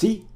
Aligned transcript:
Sí, 0.00 0.26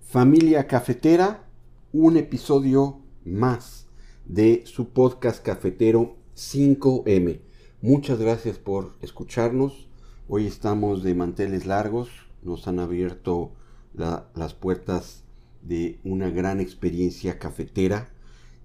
familia 0.00 0.66
cafetera, 0.66 1.46
un 1.92 2.16
episodio 2.16 3.02
más 3.26 3.86
de 4.24 4.62
su 4.64 4.94
podcast 4.94 5.44
cafetero 5.44 6.16
5M. 6.34 7.42
Muchas 7.82 8.18
gracias 8.18 8.56
por 8.56 8.94
escucharnos. 9.02 9.90
Hoy 10.26 10.46
estamos 10.46 11.02
de 11.02 11.14
manteles 11.14 11.66
largos. 11.66 12.08
Nos 12.42 12.66
han 12.66 12.78
abierto 12.78 13.52
las 13.92 14.54
puertas 14.54 15.24
de 15.60 16.00
una 16.02 16.30
gran 16.30 16.58
experiencia 16.58 17.38
cafetera. 17.38 18.08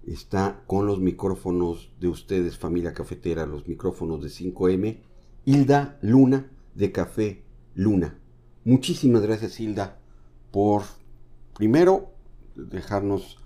Está 0.06 0.62
con 0.66 0.86
los 0.86 1.00
micrófonos 1.00 1.92
de 2.00 2.08
ustedes, 2.08 2.56
familia 2.56 2.94
cafetera, 2.94 3.44
los 3.44 3.68
micrófonos 3.68 4.22
de 4.22 4.30
5M. 4.30 5.00
Hilda 5.44 5.98
Luna 6.00 6.50
de 6.74 6.92
Café 6.92 7.42
Luna. 7.74 8.18
Muchísimas 8.64 9.20
gracias, 9.20 9.60
Hilda, 9.60 10.00
por 10.50 10.82
primero 11.54 12.10
dejarnos 12.54 13.38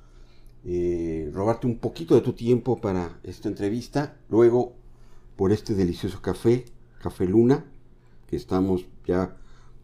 eh, 0.64 1.30
robarte 1.32 1.66
un 1.66 1.78
poquito 1.78 2.14
de 2.14 2.20
tu 2.20 2.32
tiempo 2.32 2.80
para 2.80 3.18
esta 3.22 3.48
entrevista, 3.48 4.16
luego 4.28 4.74
por 5.36 5.52
este 5.52 5.74
delicioso 5.74 6.20
café, 6.20 6.66
Café 7.00 7.27
Luna, 7.27 7.64
que 8.27 8.36
estamos 8.36 8.84
ya 9.06 9.36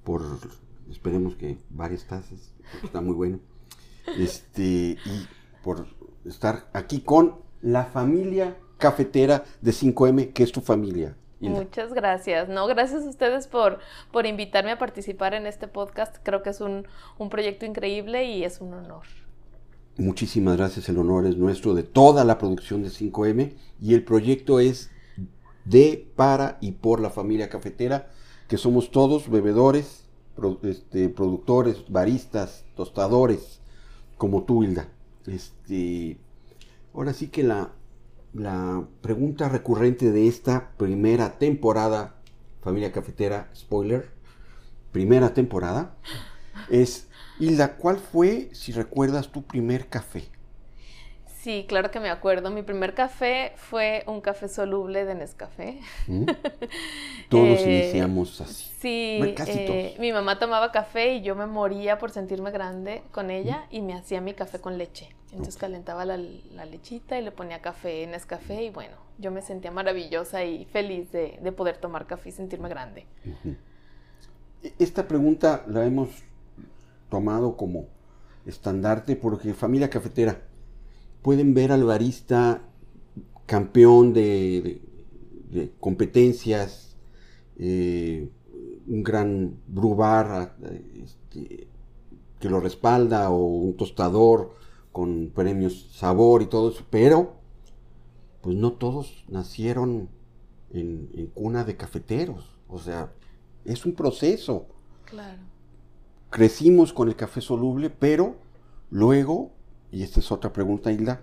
por, 0.04 0.22
esperemos 0.90 1.34
que 1.34 1.58
varias 1.70 2.06
tazas, 2.06 2.52
está 2.82 3.00
muy 3.00 3.14
bueno, 3.14 3.40
este, 4.18 4.62
y 4.62 5.26
por 5.64 5.86
estar 6.24 6.68
aquí 6.74 7.00
con 7.00 7.36
la 7.62 7.86
familia 7.86 8.58
cafetera 8.76 9.44
de 9.62 9.72
5M, 9.72 10.32
que 10.32 10.42
es 10.42 10.52
tu 10.52 10.60
familia. 10.60 11.16
Muchas 11.40 11.92
gracias. 11.92 12.48
No, 12.48 12.66
gracias 12.66 13.04
a 13.04 13.08
ustedes 13.08 13.46
por, 13.46 13.78
por 14.10 14.26
invitarme 14.26 14.72
a 14.72 14.78
participar 14.78 15.34
en 15.34 15.46
este 15.46 15.68
podcast. 15.68 16.16
Creo 16.22 16.42
que 16.42 16.50
es 16.50 16.60
un, 16.60 16.86
un 17.18 17.28
proyecto 17.28 17.66
increíble 17.66 18.24
y 18.24 18.44
es 18.44 18.60
un 18.60 18.74
honor. 18.74 19.04
Muchísimas 19.98 20.56
gracias. 20.56 20.88
El 20.88 20.98
honor 20.98 21.26
es 21.26 21.36
nuestro 21.36 21.74
de 21.74 21.82
toda 21.82 22.24
la 22.24 22.38
producción 22.38 22.82
de 22.82 22.88
5M 22.88 23.54
y 23.80 23.94
el 23.94 24.04
proyecto 24.04 24.60
es 24.60 24.90
de, 25.64 26.10
para 26.16 26.58
y 26.60 26.72
por 26.72 27.00
la 27.00 27.10
familia 27.10 27.48
cafetera, 27.48 28.10
que 28.48 28.56
somos 28.56 28.90
todos 28.90 29.28
bebedores, 29.28 30.04
este, 30.62 31.08
productores, 31.08 31.84
baristas, 31.88 32.64
tostadores, 32.76 33.60
como 34.16 34.44
tú, 34.44 34.64
Hilda. 34.64 34.88
Este, 35.26 36.18
ahora 36.94 37.12
sí 37.12 37.28
que 37.28 37.42
la, 37.42 37.72
la 38.34 38.84
pregunta 39.00 39.48
recurrente 39.48 40.10
de 40.12 40.28
esta 40.28 40.70
primera 40.76 41.38
temporada, 41.38 42.16
familia 42.62 42.92
cafetera, 42.92 43.48
spoiler, 43.54 44.10
primera 44.92 45.34
temporada, 45.34 45.94
es, 46.70 47.08
Hilda, 47.38 47.76
¿cuál 47.76 47.98
fue, 47.98 48.48
si 48.52 48.72
recuerdas, 48.72 49.28
tu 49.28 49.42
primer 49.42 49.88
café? 49.88 50.24
Sí, 51.46 51.64
claro 51.68 51.92
que 51.92 52.00
me 52.00 52.10
acuerdo. 52.10 52.50
Mi 52.50 52.62
primer 52.62 52.92
café 52.94 53.52
fue 53.54 54.02
un 54.08 54.20
café 54.20 54.48
soluble 54.48 55.04
de 55.04 55.14
Nescafé. 55.14 55.78
¿Mm? 56.08 56.24
Todos 57.28 57.60
eh, 57.60 57.70
iniciamos 57.70 58.40
así. 58.40 58.68
Sí, 58.80 59.20
eh, 59.22 59.94
mi 60.00 60.10
mamá 60.10 60.40
tomaba 60.40 60.72
café 60.72 61.14
y 61.14 61.22
yo 61.22 61.36
me 61.36 61.46
moría 61.46 61.98
por 61.98 62.10
sentirme 62.10 62.50
grande 62.50 63.04
con 63.12 63.30
ella 63.30 63.66
y 63.70 63.80
me 63.80 63.94
hacía 63.94 64.20
mi 64.20 64.34
café 64.34 64.60
con 64.60 64.76
leche. 64.76 65.08
Entonces 65.36 65.58
calentaba 65.58 66.06
la, 66.06 66.16
lechita 66.16 67.18
y 67.18 67.22
le 67.22 67.30
ponía 67.30 67.60
café 67.60 68.04
en 68.04 68.12
Nescafé 68.12 68.64
y 68.64 68.70
bueno, 68.70 68.94
yo 69.18 69.30
me 69.30 69.42
sentía 69.42 69.70
maravillosa 69.70 70.42
y 70.44 70.64
feliz 70.64 71.12
de, 71.12 71.52
poder 71.54 71.76
tomar 71.76 72.06
café 72.06 72.30
y 72.30 72.32
sentirme 72.32 72.70
grande. 72.70 73.04
E, 74.62 74.72
esta 74.78 75.06
pregunta 75.06 75.62
la 75.68 75.84
hemos 75.84 76.08
tomado 77.10 77.54
como 77.54 77.86
estandarte 78.46 79.14
porque 79.14 79.52
familia 79.52 79.90
cafetera 79.90 80.40
pueden 81.20 81.52
ver 81.52 81.70
al 81.70 81.84
barista 81.84 82.62
campeón 83.44 84.14
de, 84.14 84.80
competencias, 85.80 86.96
eh, 87.58 88.30
un 88.86 89.02
gran 89.02 89.54
brubar 89.66 90.56
este, 91.04 91.68
que 92.40 92.48
lo 92.48 92.58
respalda 92.58 93.28
o 93.28 93.44
un 93.44 93.76
tostador 93.76 94.54
con 94.96 95.30
premios 95.34 95.90
sabor 95.92 96.40
y 96.40 96.46
todo 96.46 96.70
eso, 96.70 96.82
pero 96.88 97.34
pues 98.40 98.56
no 98.56 98.72
todos 98.72 99.26
nacieron 99.28 100.08
en, 100.70 101.10
en 101.12 101.26
cuna 101.26 101.64
de 101.64 101.76
cafeteros, 101.76 102.58
o 102.66 102.78
sea, 102.78 103.12
es 103.66 103.84
un 103.84 103.92
proceso. 103.92 104.68
Claro. 105.04 105.42
Crecimos 106.30 106.94
con 106.94 107.08
el 107.08 107.14
café 107.14 107.42
soluble, 107.42 107.90
pero 107.90 108.36
luego 108.88 109.50
y 109.92 110.02
esta 110.02 110.20
es 110.20 110.32
otra 110.32 110.50
pregunta, 110.50 110.90
Hilda, 110.90 111.20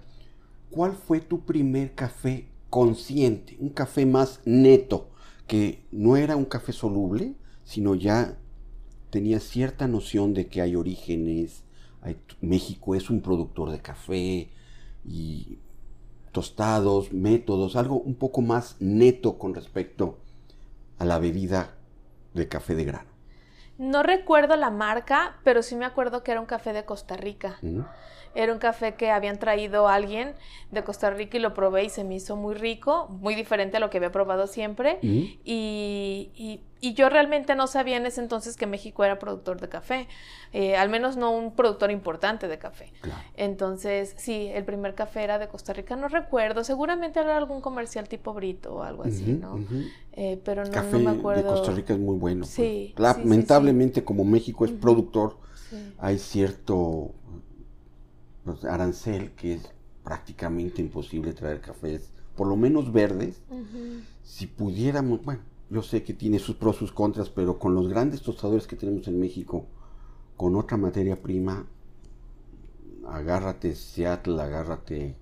¿cuál 0.69 0.94
fue 0.94 1.19
tu 1.19 1.44
primer 1.44 1.95
café 1.95 2.47
consciente? 2.69 3.57
Un 3.59 3.69
café 3.69 4.05
más 4.05 4.40
neto, 4.45 5.09
que 5.47 5.84
no 5.91 6.16
era 6.16 6.35
un 6.35 6.45
café 6.45 6.73
soluble, 6.73 7.34
sino 7.63 7.95
ya 7.95 8.38
tenía 9.09 9.40
cierta 9.40 9.88
noción 9.88 10.35
de 10.35 10.45
que 10.45 10.61
hay 10.61 10.75
orígenes, 10.75 11.63
México 12.41 12.96
es 12.96 13.09
un 13.09 13.22
productor 13.22 13.72
de 13.72 13.80
café 13.80 14.50
y 15.06 15.58
tostados, 16.31 17.14
métodos, 17.14 17.75
algo 17.75 17.96
un 17.96 18.16
poco 18.16 18.41
más 18.41 18.75
neto 18.80 19.38
con 19.38 19.53
respecto 19.53 20.18
a 20.97 21.06
la 21.06 21.19
bebida 21.19 21.75
de 22.34 22.47
café 22.47 22.75
de 22.75 22.86
grano. 22.86 23.14
No 23.78 24.03
recuerdo 24.03 24.56
la 24.56 24.69
marca, 24.69 25.38
pero 25.44 25.64
sí 25.64 25.75
me 25.75 25.86
acuerdo 25.86 26.24
que 26.24 26.31
era 26.31 26.41
un 26.41 26.46
café 26.46 26.74
de 26.74 26.86
Costa 26.86 27.18
Rica. 27.18 27.58
Era 28.36 28.54
un 28.54 28.60
café 28.60 28.96
que 28.96 29.12
habían 29.12 29.38
traído 29.38 29.88
alguien 29.88 30.34
de 30.72 30.84
Costa 30.84 31.10
Rica 31.12 31.38
y 31.38 31.40
lo 31.40 31.54
probé 31.54 31.86
y 31.86 31.90
se 31.90 32.04
me 32.04 32.16
hizo 32.16 32.36
muy 32.36 32.56
rico, 32.56 33.08
muy 33.10 33.36
diferente 33.36 33.78
a 33.78 33.80
lo 33.80 33.90
que 33.90 33.98
había 33.98 34.12
probado 34.12 34.48
siempre. 34.48 35.00
y, 35.02 36.62
yo 36.96 37.08
realmente 37.08 37.56
no 37.56 37.66
sabía 37.68 37.96
en 37.96 38.06
ese 38.06 38.20
entonces 38.20 38.58
que 38.58 38.68
México 38.68 39.06
era 39.06 39.18
productor 39.18 39.62
de 39.62 39.70
café, 39.70 40.08
eh, 40.52 40.76
al 40.76 40.90
menos 40.90 41.16
no 41.16 41.32
un 41.32 41.56
productor 41.56 41.92
importante 41.92 42.50
de 42.50 42.58
café. 42.58 42.92
Entonces, 43.38 44.14
sí, 44.18 44.50
el 44.54 44.66
primer 44.66 44.94
café 44.94 45.24
era 45.24 45.40
de 45.40 45.48
Costa 45.48 45.72
Rica, 45.72 45.96
no 45.96 46.10
recuerdo, 46.10 46.66
seguramente 46.66 47.22
era 47.22 47.38
algún 47.38 47.62
comercial 47.62 48.10
tipo 48.10 48.34
Brito 48.34 48.76
o 48.76 48.84
algo 48.84 49.04
así, 49.04 49.32
¿no? 49.32 49.64
Eh, 50.12 50.40
pero 50.44 50.66
no, 50.66 51.00
me 51.00 51.12
acuerdo. 51.12 51.44
de 51.44 51.48
Costa 51.48 51.72
Rica 51.72 51.94
es 51.94 52.00
muy 52.00 52.18
bueno. 52.18 52.46
Sí. 52.46 52.94
lamentablemente, 52.98 54.04
como 54.04 54.26
México 54.26 54.66
es 54.66 54.72
productor, 54.72 55.38
hay 55.98 56.20
cierto 56.20 57.14
pues, 58.44 58.66
arancel, 58.66 59.31
que 59.31 59.54
es 59.54 59.72
prácticamente 60.04 60.81
imposible 60.81 61.34
traer 61.34 61.62
cafés, 61.62 62.12
por 62.36 62.48
lo 62.48 62.56
menos 62.56 62.92
verdes, 62.92 63.42
si 64.24 64.48
pudiéramos, 64.48 65.24
bueno, 65.24 65.42
yo 65.70 65.81
sé 65.81 66.04
que 66.04 66.14
tiene 66.14 66.40
sus 66.40 66.56
pros, 66.56 66.76
sus 66.76 66.92
contras, 66.92 67.30
pero 67.30 67.58
con 67.59 67.74
los 67.74 67.88
grandes 67.88 68.22
tostadores 68.22 68.68
que 68.68 68.76
tenemos 68.76 69.08
en 69.08 69.20
México, 69.20 69.68
con 70.36 70.56
otra 70.56 70.78
materia 70.78 71.22
prima, 71.22 71.66
agárrate 73.08 73.76
Seattle, 73.76 74.42
agárrate 74.42 75.16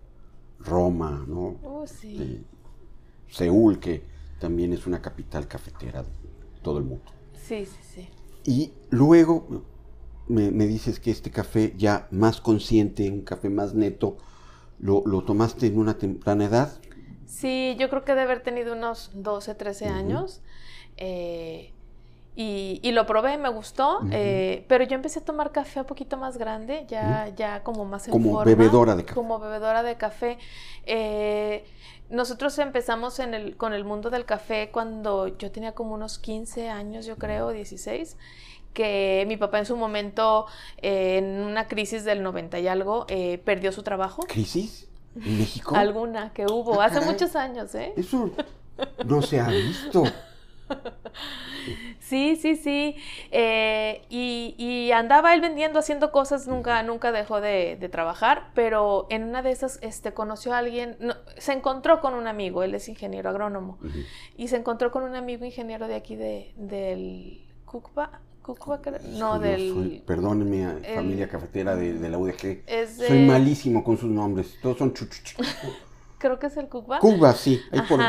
Roma, 0.60 1.26
¿no? 1.28 1.58
Oh, 1.64 1.86
sí. 1.86 2.44
Seúl, 3.30 3.80
que 3.80 4.04
también 4.40 4.74
es 4.74 4.88
una 4.88 5.02
capital 5.02 5.48
cafetera 5.48 6.04
de 6.04 6.10
todo 6.62 6.78
el 6.80 6.86
mundo. 6.86 7.06
Sí, 7.34 7.66
sí, 7.66 7.80
sí. 7.82 8.10
Y 8.46 8.74
luego, 8.90 9.64
me, 10.28 10.50
dices 10.68 11.00
que 11.00 11.12
este 11.12 11.32
café 11.32 11.74
ya 11.78 12.08
más 12.12 12.42
consciente, 12.42 13.10
un 13.10 13.22
café 13.22 13.50
más 13.50 13.74
neto, 13.74 14.18
lo, 14.80 15.04
tomaste 15.24 15.68
en 15.68 15.78
una 15.78 15.98
temprana 15.98 16.46
edad. 16.46 16.72
Sí, 17.26 17.76
yo 17.80 17.90
creo 17.90 18.04
que 18.04 18.12
debe 18.12 18.24
haber 18.24 18.44
tenido 18.44 18.74
unos 18.74 19.12
12, 19.14 19.56
13 19.56 19.88
años. 19.88 20.42
Eh, 20.98 21.74
y, 22.36 22.92
lo 22.92 23.06
probé, 23.06 23.38
me 23.38 23.50
gustó, 23.50 24.00
eh, 24.12 24.66
pero 24.68 24.84
yo 24.86 24.96
empecé 24.96 25.20
a 25.20 25.26
tomar 25.26 25.52
café 25.52 25.82
un 25.82 25.86
poquito 25.86 26.18
más 26.18 26.38
grande, 26.38 26.86
ya, 26.88 27.30
ya 27.36 27.62
como 27.62 27.86
más 27.86 28.08
en 28.08 28.14
Como 28.14 28.44
bebedora 28.44 28.96
de 28.96 29.04
café. 29.04 29.16
Como 29.16 29.40
bebedora 29.40 29.84
de 29.84 29.96
café. 29.98 30.38
Eh, 30.86 31.66
nosotros 32.10 32.58
empezamos 32.60 33.20
en 33.20 33.34
el, 33.34 33.58
con 33.58 33.74
el 33.74 33.84
mundo 33.84 34.10
del 34.10 34.26
café 34.26 34.70
cuando 34.72 35.38
yo 35.38 35.52
tenía 35.52 35.74
como 35.74 35.94
unos 35.94 36.20
15 36.20 36.70
años, 36.70 37.06
yo 37.06 37.18
creo, 37.18 37.50
16 37.50 38.18
que 38.74 39.26
mi 39.28 39.38
papá 39.38 39.60
en 39.60 39.66
su 39.66 39.76
momento, 39.76 40.46
eh, 40.78 41.18
en 41.18 41.42
una 41.42 41.68
crisis 41.68 42.04
del 42.04 42.24
90 42.24 42.60
y 42.60 42.68
algo, 42.68 43.06
eh, 43.10 43.40
perdió 43.44 43.72
su 43.72 43.84
trabajo. 43.84 44.24
¿Crisis? 44.28 44.88
¿En 45.16 45.40
México? 45.40 45.76
Alguna 45.76 46.32
que 46.34 46.46
hubo, 46.46 46.82
ah, 46.82 46.86
hace 46.86 47.02
muchos 47.02 47.36
años, 47.36 47.76
¿eh? 47.76 47.94
Eso 47.98 48.32
no 49.06 49.22
se 49.22 49.40
ha 49.40 49.48
visto. 49.48 50.04
Sí, 52.00 52.36
sí, 52.36 52.56
sí. 52.58 52.96
Eh, 53.32 54.02
y, 54.10 54.92
andaba 54.92 55.34
él 55.34 55.40
vendiendo, 55.40 55.80
haciendo 55.80 56.12
cosas, 56.12 56.48
nunca, 56.48 56.84
nunca 56.84 57.12
dejó 57.12 57.40
de, 57.40 57.78
trabajar, 57.92 58.52
pero 58.54 59.08
en 59.10 59.24
una 59.24 59.42
de 59.42 59.52
esas 59.52 59.80
este, 59.82 60.14
conoció 60.14 60.54
a 60.54 60.58
alguien, 60.58 60.98
se 61.38 61.54
encontró 61.54 62.02
con 62.02 62.14
un 62.14 62.28
amigo, 62.28 62.64
él 62.64 62.76
es 62.76 62.90
ingeniero 62.90 63.30
agrónomo, 63.30 63.80
y 64.36 64.50
se 64.50 64.58
encontró 64.58 64.92
con 64.92 65.04
un 65.04 65.16
amigo 65.16 65.46
ingeniero 65.46 65.88
de 65.88 65.96
aquí 65.96 66.16
de, 66.16 66.54
del 66.58 67.46
Cucpa, 67.66 68.20
No, 69.18 69.40
del... 69.40 70.04
perdónenme, 70.06 70.82
familia 70.96 71.30
cafetera 71.30 71.76
de, 71.76 72.10
la 72.10 72.18
UDG. 72.18 72.64
Soy 72.98 73.26
malísimo 73.26 73.84
con 73.84 73.98
sus 73.98 74.10
nombres, 74.10 74.58
todos 74.62 74.78
son 74.78 74.94
chuchuch. 74.94 75.36
Creo 76.18 76.38
que 76.38 76.48
es 76.48 76.58
el 76.58 76.68
Cuba. 76.68 77.00
Cuba, 77.00 77.34
sí, 77.34 77.60
ahí 77.72 77.82
por 77.82 78.00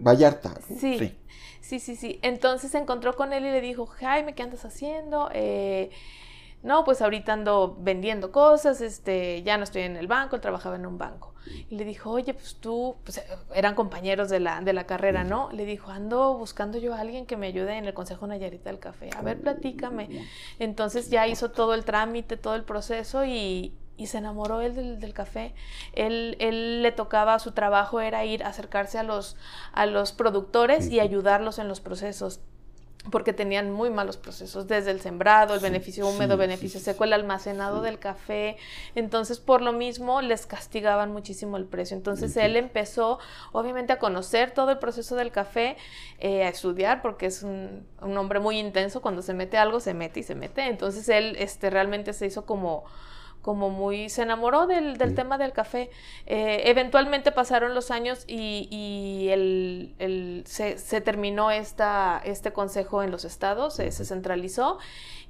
Vallarta. 0.00 0.54
Sí. 0.78 1.16
sí, 1.60 1.80
sí, 1.80 1.96
sí, 1.96 2.20
Entonces 2.22 2.70
se 2.70 2.78
encontró 2.78 3.16
con 3.16 3.32
él 3.32 3.44
y 3.44 3.50
le 3.50 3.60
dijo, 3.60 3.86
Jaime, 3.86 4.34
¿qué 4.34 4.44
andas 4.44 4.64
haciendo? 4.64 5.28
Eh, 5.32 5.90
no, 6.62 6.84
pues 6.84 7.02
ahorita 7.02 7.32
ando 7.32 7.76
vendiendo 7.80 8.30
cosas, 8.30 8.80
este, 8.80 9.42
ya 9.42 9.56
no 9.58 9.64
estoy 9.64 9.82
en 9.82 9.96
el 9.96 10.06
banco, 10.06 10.36
él 10.36 10.42
trabajaba 10.42 10.76
en 10.76 10.86
un 10.86 10.98
banco. 10.98 11.34
Y 11.70 11.76
le 11.76 11.84
dijo, 11.84 12.10
oye, 12.10 12.34
pues 12.34 12.56
tú, 12.56 12.96
pues 13.04 13.22
eran 13.54 13.74
compañeros 13.74 14.28
de 14.28 14.40
la, 14.40 14.60
de 14.60 14.72
la 14.72 14.84
carrera, 14.84 15.24
¿no? 15.24 15.50
Le 15.52 15.64
dijo, 15.64 15.90
ando 15.90 16.36
buscando 16.36 16.78
yo 16.78 16.94
a 16.94 17.00
alguien 17.00 17.26
que 17.26 17.36
me 17.36 17.46
ayude 17.46 17.76
en 17.76 17.84
el 17.84 17.94
Consejo 17.94 18.26
Nayarita 18.26 18.70
del 18.70 18.78
Café. 18.78 19.10
A 19.16 19.22
ver, 19.22 19.40
platícame. 19.40 20.26
Entonces 20.58 21.10
ya 21.10 21.26
hizo 21.26 21.50
todo 21.50 21.74
el 21.74 21.84
trámite, 21.84 22.36
todo 22.36 22.54
el 22.54 22.64
proceso 22.64 23.24
y, 23.24 23.74
se 24.04 24.18
enamoró 24.18 24.60
él 24.60 25.00
del, 25.00 25.12
café. 25.12 25.54
Él, 25.92 26.36
él, 26.38 26.82
le 26.82 26.92
tocaba, 26.92 27.38
su 27.40 27.50
trabajo 27.50 28.00
era 28.00 28.24
ir 28.24 28.44
a 28.44 28.48
acercarse 28.48 28.96
a 28.96 29.02
los, 29.02 29.36
a 29.72 29.86
los 29.86 30.12
productores 30.12 30.88
y 30.88 31.00
ayudarlos 31.00 31.58
en 31.58 31.66
los 31.66 31.80
procesos 31.80 32.40
porque 33.10 33.32
tenían 33.32 33.70
muy 33.70 33.90
malos 33.90 34.16
procesos, 34.16 34.66
desde 34.66 34.90
el 34.90 35.00
sembrado, 35.00 35.54
el 35.54 35.60
beneficio 35.60 36.06
húmedo, 36.08 36.36
beneficio 36.36 36.80
seco, 36.80 37.04
el 37.04 37.12
almacenado 37.12 37.82
del 37.82 37.98
café. 37.98 38.56
Entonces, 38.94 39.38
por 39.40 39.62
lo 39.62 39.72
mismo, 39.72 40.20
les 40.20 40.46
castigaban 40.46 41.12
muchísimo 41.12 41.56
el 41.56 41.64
precio. 41.64 41.96
Entonces, 41.96 42.36
él 42.36 42.56
empezó, 42.56 43.18
obviamente, 43.52 43.92
a 43.92 43.98
conocer 43.98 44.52
todo 44.52 44.70
el 44.70 44.78
proceso 44.78 45.16
del 45.16 45.30
café, 45.30 45.76
eh, 46.18 46.44
a 46.44 46.48
estudiar, 46.48 47.02
porque 47.02 47.26
es 47.26 47.42
un, 47.42 47.86
hombre 48.00 48.40
muy 48.40 48.58
intenso, 48.58 49.00
cuando 49.02 49.22
se 49.22 49.34
mete 49.34 49.58
algo, 49.58 49.80
se 49.80 49.94
mete 49.94 50.20
y 50.20 50.22
se 50.22 50.34
mete. 50.34 50.66
Entonces, 50.66 51.08
él 51.08 51.36
este, 51.38 51.70
realmente 51.70 52.12
se 52.12 52.26
hizo 52.26 52.44
como 52.46 52.84
como 53.42 53.70
muy, 53.70 54.08
se 54.08 54.22
enamoró 54.22 54.66
del, 54.66 54.96
tema 55.14 55.38
del 55.38 55.52
café. 55.52 55.90
Eh, 56.26 56.62
eventualmente 56.66 57.32
pasaron 57.32 57.74
los 57.74 57.90
años 57.90 58.24
y, 58.26 59.28
el, 59.30 60.42
se, 60.46 61.00
terminó 61.00 61.50
esta, 61.50 62.20
este 62.24 62.52
consejo 62.52 63.02
en 63.02 63.10
los 63.10 63.24
estados, 63.24 63.74
se 63.74 63.90
centralizó 63.90 64.78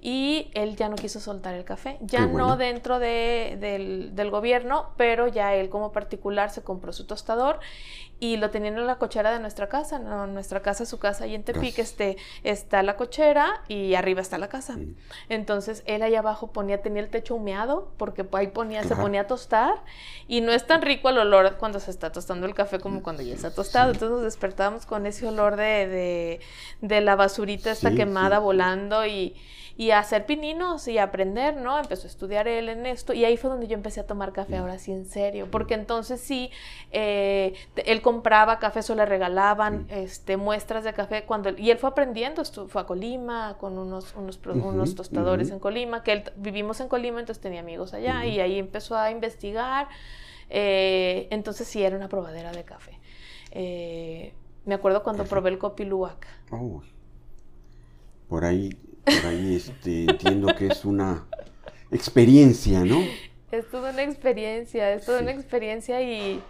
y 0.01 0.51
él 0.55 0.77
ya 0.77 0.89
no 0.89 0.97
quiso 0.97 1.19
soltar 1.19 1.55
el 1.55 1.65
café, 1.65 1.99
ya 2.01 2.27
no 2.27 2.57
dentro 2.57 2.99
de, 2.99 3.57
del, 4.13 4.31
gobierno, 4.31 4.91
pero 4.97 5.27
ya 5.27 5.55
él 5.55 5.71
como 5.71 5.91
particular 5.91 6.51
se 6.51 6.63
compró 6.63 6.93
su 6.93 7.05
tostador 7.05 7.59
y 8.21 8.37
lo 8.37 8.51
tenía 8.51 8.71
en 8.71 8.87
la 8.87 8.97
cochera 8.97 9.33
de 9.33 9.39
nuestra 9.39 9.69
casa, 9.69 9.99
¿no? 9.99 10.27
nuestra 10.27 10.61
casa, 10.61 10.85
su 10.87 10.99
casa 10.99 11.25
ahí 11.25 11.35
en 11.35 11.45
Tepic, 11.45 11.79
este, 11.79 12.17
está 12.43 12.83
la 12.83 12.97
cochera 12.97 13.63
y 13.69 13.95
arriba 13.95 14.21
está 14.21 14.39
la 14.39 14.49
casa. 14.49 14.77
Entonces 15.29 15.83
él 15.87 16.03
ahí 16.03 16.15
abajo 16.17 16.49
ponía, 16.49 16.83
tenía 16.83 17.03
el 17.03 17.11
techo 17.11 17.37
humeado, 17.37 17.93
porque 17.97 18.27
ahí 18.33 18.49
ponía, 18.49 18.83
se 18.83 18.97
ponía 18.97 19.23
a 19.23 19.27
tostar 19.27 19.83
y 20.27 20.41
no 20.41 20.53
es 20.53 20.67
tan 20.67 20.83
rico 20.83 21.09
el 21.09 21.19
olor 21.19 21.57
cuando 21.59 21.81
se 21.81 21.91
está 21.91 22.11
tostando 22.11 22.47
el 22.47 22.55
café 22.55 22.81
como 22.81 23.03
cuando 23.03 23.23
ya 23.23 23.35
está 23.35 23.53
tostado. 23.53 23.93
Entonces 23.93 24.11
nos 24.11 24.25
despertábamos 24.25 24.85
con 24.85 25.07
ese 25.07 25.27
olor 25.27 25.57
de, 25.57 26.41
de, 26.81 27.01
la 27.01 27.15
basurita 27.15 27.71
esta 27.71 27.95
quemada 27.95 28.41
volando 28.41 29.07
y 29.07 29.37
y 29.79 29.93
a 29.93 30.01
hacer 30.01 30.27
pininos 30.27 30.89
y 30.89 30.99
a 30.99 31.05
aprender, 31.05 31.57
¿no? 31.57 31.79
Empezó 31.79 32.09
a 32.09 32.11
estudiar 32.11 32.49
él 32.49 32.69
en 32.69 32.85
esto 32.85 33.13
y 33.13 33.25
ahí 33.25 33.37
fue 33.37 33.49
donde 33.49 33.69
yo 33.69 33.75
empecé 33.75 34.01
a 34.01 34.07
tomar 34.09 34.33
café 34.33 34.57
ahora 34.57 34.77
sí 34.81 34.91
en 34.91 35.07
serio, 35.07 35.47
porque 35.53 35.75
entonces 35.75 36.21
sí, 36.21 36.51
eh, 36.91 37.55
él 37.87 38.03
compraba 38.03 38.59
café, 38.59 38.81
eso 38.81 38.97
le 38.97 39.07
regalaban 39.07 39.87
este, 39.89 40.37
muestras 40.37 40.83
de 40.83 40.93
café 40.95 41.23
cuando 41.23 41.51
y 41.57 41.71
él 41.71 41.79
fue 41.79 41.91
aprendiendo, 41.91 42.43
fue 42.45 42.83
a 42.83 42.87
Colima 42.87 43.57
con 43.61 43.79
unos, 43.79 44.17
unos, 44.17 44.41
unos 44.47 44.97
tostadores 44.97 45.51
en 45.53 45.61
Colima, 45.61 46.03
que 46.03 46.13
él, 46.13 46.25
vivimos 46.35 46.81
en 46.81 46.89
Colima, 46.89 47.21
entonces 47.21 47.41
tenía 47.41 47.61
amigos 47.61 47.95
allá 47.95 48.27
y 48.27 48.41
ahí 48.41 48.59
empezó 48.59 48.97
a 48.97 49.13
investigar, 49.13 49.87
eh, 50.51 51.29
entonces 51.31 51.69
sí 51.69 51.85
era 51.85 51.97
una 51.97 52.09
probadera 52.09 52.51
de 52.51 52.65
café. 52.65 52.99
Eh, 53.53 54.35
me 54.65 54.75
acuerdo 54.75 55.05
cuando 55.05 55.25
probé 55.25 55.51
el 55.51 55.59
Copiluac. 55.59 56.27
Oh. 56.51 56.83
Por 58.29 58.45
ahí 58.45 58.77
por 59.23 59.31
ahí 59.31 59.57
este, 59.57 60.05
entiendo 60.05 60.55
que 60.55 60.67
es 60.69 60.85
una 60.85 61.27
experiencia, 61.91 62.85
¿no? 62.85 63.03
Es 63.51 63.71
toda 63.71 63.93
una 63.93 64.03
experiencia, 64.03 64.93
es 64.93 65.07
toda 65.07 65.23
una 65.23 65.31
experiencia 65.31 66.03
y, 66.03 66.43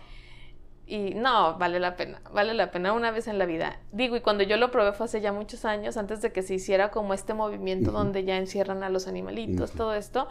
y 0.86 1.14
no, 1.14 1.56
vale 1.58 1.78
la 1.78 1.96
pena, 1.96 2.20
vale 2.32 2.54
la 2.54 2.70
pena 2.70 2.92
una 2.92 3.10
vez 3.10 3.28
en 3.28 3.38
la 3.38 3.46
vida. 3.46 3.78
Digo, 3.92 4.16
y 4.16 4.20
cuando 4.20 4.42
yo 4.42 4.56
lo 4.56 4.70
probé 4.70 4.92
fue 4.92 5.06
hace 5.06 5.20
ya 5.20 5.32
muchos 5.32 5.64
años, 5.64 5.96
antes 5.96 6.20
de 6.22 6.32
que 6.32 6.42
se 6.42 6.54
hiciera 6.54 6.90
como 6.90 7.14
este 7.14 7.34
movimiento 7.34 7.92
donde 7.92 8.24
ya 8.24 8.36
encierran 8.36 8.82
a 8.82 8.90
los 8.90 9.06
animalitos, 9.06 9.72
todo 9.72 9.94
esto, 9.94 10.28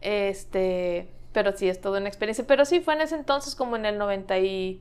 este, 0.00 1.08
pero 1.32 1.56
sí, 1.56 1.68
es 1.68 1.80
toda 1.80 1.98
una 1.98 2.08
experiencia. 2.08 2.46
Pero 2.46 2.64
sí, 2.64 2.80
fue 2.80 2.94
en 2.94 3.00
ese 3.00 3.16
entonces 3.16 3.56
como 3.56 3.76
en 3.76 3.86
el 3.86 3.98
90 3.98 4.38
y 4.38 4.80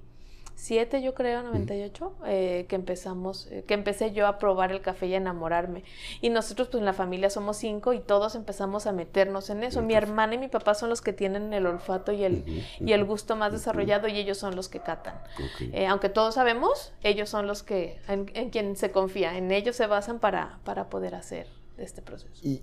7, 0.56 1.02
yo 1.02 1.14
creo, 1.14 1.44
98, 1.44 2.14
eh, 2.26 2.66
que 2.70 2.76
empezamos, 2.76 3.48
eh, 3.52 3.64
que 3.68 3.74
empecé 3.74 4.14
yo 4.14 4.28
a 4.28 4.38
probar 4.38 4.72
el 4.72 4.82
café 4.82 5.08
y 5.08 5.14
a 5.14 5.18
enamorarme. 5.18 5.84
Y 6.22 6.30
nosotros, 6.30 6.70
pues 6.70 6.80
en 6.80 6.86
la 6.86 6.94
familia 6.94 7.30
somos 7.30 7.58
cinco 7.58 7.94
y 7.94 8.00
todos 8.00 8.36
empezamos 8.36 8.86
a 8.86 8.92
meternos 8.92 9.50
en 9.50 9.64
eso. 9.64 9.82
Mi 9.82 9.96
hermana 9.96 10.36
y 10.36 10.38
mi 10.38 10.48
papá 10.48 10.76
son 10.76 10.90
los 10.90 11.02
que 11.02 11.12
tienen 11.12 11.54
el 11.54 11.66
olfato 11.66 12.12
y 12.12 12.24
el, 12.24 12.46
y 12.80 12.92
el 12.94 13.04
gusto 13.04 13.36
más 13.36 13.52
desarrollado 13.52 14.08
y 14.08 14.18
ellos 14.18 14.38
son 14.38 14.56
los 14.56 14.70
que 14.70 14.80
catan. 14.80 15.16
Eh, 15.60 15.88
aunque 15.88 16.10
todos 16.10 16.36
sabemos, 16.36 16.94
ellos 17.02 17.30
son 17.30 17.48
los 17.48 17.64
que, 17.64 18.00
en, 18.08 18.26
quien 18.50 18.76
se 18.76 18.92
confía, 18.92 19.38
en 19.38 19.52
ellos 19.52 19.76
se 19.76 19.88
basan 19.88 20.20
para, 20.20 20.60
para 20.64 20.90
poder 20.90 21.16
hacer 21.16 21.48
este 21.78 22.02
proceso. 22.02 22.40
Y 22.42 22.62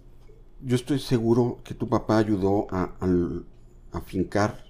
yo 0.62 0.76
estoy 0.76 1.00
seguro 1.00 1.58
que 1.64 1.74
tu 1.74 1.88
papá 1.88 2.18
ayudó 2.18 2.66
a, 2.70 2.94
a 3.00 3.98
afincar 3.98 4.69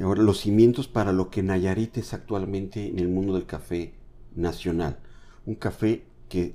Ahora, 0.00 0.22
los 0.22 0.40
cimientos 0.40 0.88
para 0.88 1.12
lo 1.12 1.30
que 1.30 1.42
Nayarit 1.42 1.96
es 1.96 2.12
actualmente 2.12 2.86
en 2.88 2.98
el 2.98 3.08
mundo 3.08 3.34
del 3.34 3.46
café 3.46 3.94
nacional. 4.34 4.98
Un 5.46 5.54
café 5.54 6.04
que, 6.28 6.54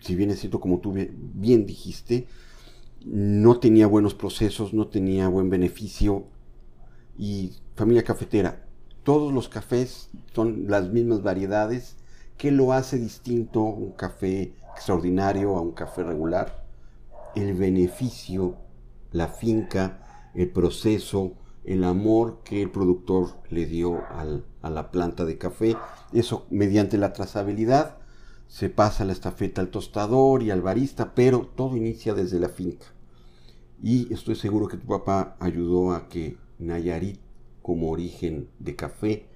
si 0.00 0.14
bien 0.14 0.30
es 0.30 0.40
cierto, 0.40 0.60
como 0.60 0.80
tú 0.80 0.94
bien 1.34 1.66
dijiste, 1.66 2.26
no 3.04 3.58
tenía 3.60 3.86
buenos 3.86 4.14
procesos, 4.14 4.72
no 4.72 4.88
tenía 4.88 5.28
buen 5.28 5.50
beneficio. 5.50 6.24
Y 7.18 7.52
familia 7.76 8.04
cafetera, 8.04 8.64
todos 9.02 9.32
los 9.32 9.48
cafés 9.48 10.10
son 10.34 10.64
las 10.68 10.90
mismas 10.90 11.22
variedades. 11.22 11.96
¿Qué 12.36 12.50
lo 12.50 12.72
hace 12.72 12.98
distinto 12.98 13.62
un 13.62 13.92
café 13.92 14.54
extraordinario 14.74 15.56
a 15.56 15.60
un 15.60 15.72
café 15.72 16.04
regular? 16.04 16.64
El 17.34 17.54
beneficio, 17.54 18.56
la 19.12 19.28
finca, 19.28 20.30
el 20.34 20.50
proceso, 20.50 21.32
el 21.64 21.84
amor 21.84 22.40
que 22.44 22.62
el 22.62 22.70
productor 22.70 23.28
le 23.50 23.66
dio 23.66 24.00
a 24.62 24.70
la 24.70 24.90
planta 24.90 25.24
de 25.24 25.38
café. 25.38 25.76
Eso 26.12 26.46
mediante 26.50 26.98
la 26.98 27.12
trazabilidad 27.12 27.98
se 28.46 28.70
pasa 28.70 29.04
la 29.04 29.12
estafeta 29.12 29.60
al 29.60 29.70
tostador 29.70 30.42
y 30.42 30.50
al 30.50 30.62
barista, 30.62 31.14
pero 31.14 31.46
todo 31.54 31.76
inicia 31.76 32.14
desde 32.14 32.40
la 32.40 32.48
finca. 32.48 32.86
Y 33.82 34.12
estoy 34.12 34.34
seguro 34.34 34.66
que 34.66 34.78
tu 34.78 34.86
papá 34.86 35.36
ayudó 35.38 35.92
a 35.92 36.08
que 36.08 36.36
Nayarit 36.58 37.20
como 37.62 37.90
origen 37.90 38.48
de 38.58 38.74
café 38.74 39.26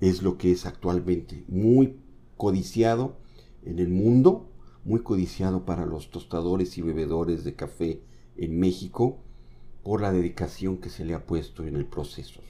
es 0.00 0.22
lo 0.22 0.38
que 0.38 0.52
es 0.52 0.66
actualmente, 0.66 1.44
muy 1.48 1.98
codiciado 2.36 3.16
en 3.64 3.78
el 3.78 3.88
mundo, 3.88 4.48
muy 4.84 5.00
codiciado 5.00 5.64
para 5.64 5.86
los 5.86 6.10
tostadores 6.10 6.78
y 6.78 6.82
bebedores 6.82 7.42
de 7.42 7.54
café 7.54 8.02
en 8.36 8.58
México 8.58 9.23
por 9.84 10.00
la 10.00 10.10
dedicación 10.10 10.78
que 10.78 10.90
se 10.90 11.04
le 11.04 11.14
ha 11.14 11.26
puesto 11.26 11.64
en 11.64 11.76
el 11.76 11.86
proceso. 11.86 12.40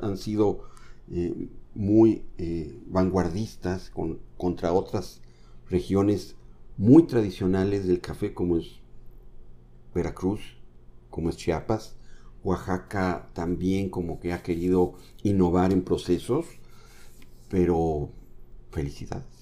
han 0.00 0.16
sido 0.16 0.64
eh, 1.10 1.48
muy 1.74 2.22
eh, 2.38 2.80
vanguardistas 2.86 3.92
contra 4.36 4.72
otras 4.72 5.20
regiones 5.68 6.36
muy 6.76 7.06
tradicionales 7.06 7.86
del 7.86 8.00
café 8.00 8.32
como 8.32 8.56
es 8.56 8.80
Veracruz, 9.94 10.40
como 11.10 11.30
es 11.30 11.36
Chiapas, 11.36 11.96
Oaxaca 12.44 13.28
también 13.32 13.90
como 13.90 14.20
que 14.20 14.32
ha 14.32 14.42
querido 14.42 14.94
innovar 15.24 15.72
en 15.72 15.82
procesos, 15.82 16.46
pero 17.48 18.10
felicidades. 18.70 19.37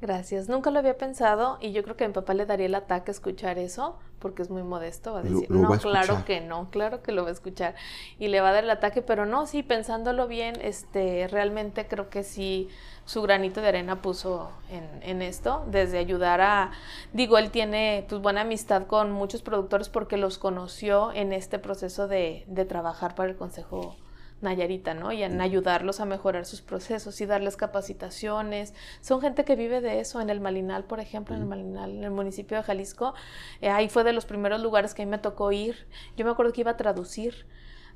Gracias, 0.00 0.50
nunca 0.50 0.70
lo 0.70 0.78
había 0.78 0.98
pensado 0.98 1.56
y 1.62 1.72
yo 1.72 1.82
creo 1.82 1.96
que 1.96 2.04
a 2.04 2.08
mi 2.08 2.12
papá 2.12 2.34
le 2.34 2.44
daría 2.44 2.66
el 2.66 2.74
ataque 2.74 3.10
escuchar 3.10 3.58
eso 3.58 3.96
porque 4.18 4.42
es 4.42 4.50
muy 4.50 4.62
modesto, 4.62 5.14
va 5.14 5.20
a 5.20 5.22
decir, 5.22 5.50
no, 5.50 5.70
claro 5.78 6.24
que 6.26 6.42
no, 6.42 6.68
claro 6.70 7.02
que 7.02 7.12
lo 7.12 7.22
va 7.22 7.30
a 7.30 7.32
escuchar 7.32 7.74
y 8.18 8.28
le 8.28 8.40
va 8.40 8.50
a 8.50 8.52
dar 8.52 8.64
el 8.64 8.70
ataque, 8.70 9.00
pero 9.00 9.24
no, 9.24 9.46
sí, 9.46 9.62
pensándolo 9.62 10.26
bien, 10.26 10.54
este, 10.60 11.28
realmente 11.28 11.86
creo 11.86 12.10
que 12.10 12.24
sí, 12.24 12.68
su 13.06 13.22
granito 13.22 13.62
de 13.62 13.68
arena 13.68 14.02
puso 14.02 14.50
en, 14.70 15.22
esto, 15.22 15.64
desde 15.68 15.98
ayudar 15.98 16.42
a, 16.42 16.72
digo, 17.14 17.38
él 17.38 17.50
tiene 17.50 18.04
pues 18.08 18.20
buena 18.20 18.42
amistad 18.42 18.86
con 18.86 19.12
muchos 19.12 19.40
productores 19.40 19.88
porque 19.88 20.18
los 20.18 20.36
conoció 20.36 21.12
en 21.12 21.32
este 21.32 21.58
proceso 21.58 22.06
de, 22.06 22.44
de 22.48 22.64
trabajar 22.66 23.14
para 23.14 23.30
el 23.30 23.36
Consejo 23.36 23.96
Nayarita, 24.42 24.92
¿no? 24.92 25.12
Y 25.12 25.22
en 25.22 25.40
ayudarlos 25.40 26.00
a 26.00 26.04
mejorar 26.04 26.44
sus 26.44 26.60
procesos 26.60 27.20
y 27.20 27.26
darles 27.26 27.56
capacitaciones. 27.56 28.74
Son 29.00 29.20
gente 29.20 29.44
que 29.44 29.56
vive 29.56 29.80
de 29.80 30.00
eso. 30.00 30.20
En 30.20 30.28
el 30.28 30.40
Malinal, 30.40 30.84
por 30.84 31.00
ejemplo, 31.00 31.34
en 31.34 31.42
el 31.42 31.48
Malinal, 31.48 31.90
en 31.92 32.04
el 32.04 32.10
municipio 32.10 32.56
de 32.58 32.62
Jalisco, 32.62 33.14
eh, 33.60 33.70
ahí 33.70 33.88
fue 33.88 34.04
de 34.04 34.12
los 34.12 34.26
primeros 34.26 34.60
lugares 34.60 34.92
que 34.92 35.02
a 35.02 35.04
mí 35.06 35.10
me 35.10 35.18
tocó 35.18 35.52
ir. 35.52 35.88
Yo 36.16 36.24
me 36.24 36.30
acuerdo 36.30 36.52
que 36.52 36.60
iba 36.60 36.72
a 36.72 36.76
traducir 36.76 37.46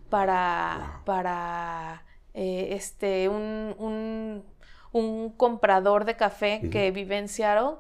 para, 0.09 1.03
para 1.05 2.05
eh, 2.33 2.69
este, 2.71 3.29
un, 3.29 4.45
un, 4.93 5.31
comprador 5.37 6.05
de 6.05 6.17
café 6.17 6.69
que 6.71 6.91
vive 6.91 7.19
en 7.19 7.29
Seattle. 7.29 7.77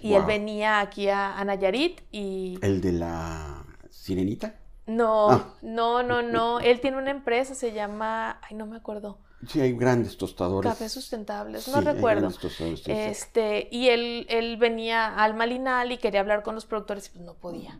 Y 0.00 0.14
él 0.14 0.24
venía 0.24 0.80
aquí 0.80 1.08
a, 1.08 1.38
a 1.38 1.44
Nayarit 1.44 2.00
y... 2.10 2.58
¿El 2.60 2.80
de 2.80 2.92
la 2.92 3.64
sirenita? 3.88 4.61
No, 4.86 5.30
ah. 5.30 5.54
no, 5.62 6.02
no, 6.02 6.22
no. 6.22 6.60
Él 6.60 6.80
tiene 6.80 6.96
una 6.98 7.10
empresa, 7.10 7.54
se 7.54 7.72
llama, 7.72 8.40
ay, 8.42 8.56
no 8.56 8.66
me 8.66 8.76
acuerdo. 8.76 9.18
Sí, 9.46 9.60
hay 9.60 9.72
grandes 9.72 10.16
tostadores. 10.16 10.70
Cafés 10.70 10.92
sustentables, 10.92 11.66
no 11.68 11.80
recuerdo. 11.80 12.30
este, 12.86 13.68
y 13.72 13.88
él, 13.88 14.26
él 14.28 14.56
venía 14.56 15.16
al 15.16 15.34
Malinal 15.34 15.90
y 15.90 15.98
quería 15.98 16.20
hablar 16.20 16.44
con 16.44 16.54
los 16.54 16.64
productores 16.64 17.08
y 17.08 17.10
pues 17.10 17.24
no 17.24 17.34
podía. 17.34 17.78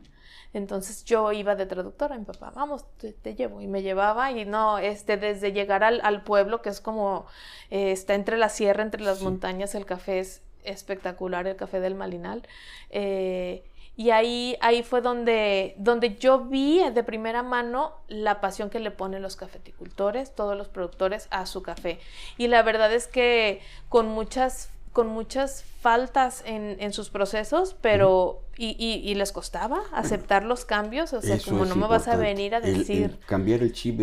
Entonces 0.55 1.05
yo 1.05 1.33
iba 1.33 1.55
de 1.55 1.67
traductora, 1.67 2.19
mi 2.19 2.25
papá, 2.25 2.53
vamos, 2.55 2.85
te, 2.99 3.35
llevo. 3.35 3.61
Y 3.61 3.69
me 3.69 3.83
llevaba 3.83 4.33
y 4.33 4.45
no, 4.45 4.79
este, 4.79 5.17
desde 5.17 5.53
llegar 5.53 5.83
al, 5.83 6.01
al 6.03 6.25
pueblo, 6.25 6.63
que 6.63 6.69
es 6.69 6.81
como, 6.81 7.27
eh, 7.71 7.93
está 7.93 8.15
entre 8.15 8.37
la 8.37 8.49
sierra, 8.49 8.83
entre 8.83 9.03
las 9.03 9.23
montañas, 9.23 9.75
el 9.75 9.87
café 9.87 10.19
es 10.19 10.43
espectacular, 10.65 11.47
el 11.47 11.57
café 11.57 11.81
del 11.81 11.95
Malinal. 11.95 12.43
Eh, 12.91 13.65
y 13.97 14.11
ahí, 14.11 14.57
ahí 14.61 14.83
fue 14.83 15.03
donde, 15.03 15.75
donde 15.77 16.17
yo 16.17 16.41
vi 16.47 16.83
de 16.91 17.05
primera 17.05 17.43
mano 17.43 17.93
la 18.09 18.41
pasión 18.41 18.71
que 18.71 18.81
le 18.81 18.91
ponen 18.91 19.21
los 19.21 19.37
cafeticultores, 19.37 20.35
todos 20.35 20.57
los 20.57 20.69
productores 20.69 21.29
a 21.31 21.45
su 21.45 21.63
café. 21.63 21.99
Y 22.39 22.49
la 22.49 22.63
verdad 22.63 22.93
es 22.93 23.07
que 23.07 23.61
con 23.89 24.09
muchas 24.09 24.71
con 24.93 25.09
muchas 25.09 25.65
faltas 25.81 26.43
en, 26.45 26.93
sus 26.93 27.09
procesos, 27.09 27.75
pero 27.81 28.43
y, 28.59 29.15
les 29.15 29.33
costaba 29.33 29.81
aceptar 29.91 30.45
los 30.45 30.67
cambios, 30.67 31.15
o 31.15 31.23
sea, 31.23 31.39
como 31.39 31.65
no 31.65 31.77
me 31.77 31.87
vas 31.87 32.09
a 32.09 32.17
venir 32.17 32.55
a 32.55 32.61
decir... 32.61 33.19
cambiar 33.27 33.63
el 33.63 33.73
chip, 33.73 34.03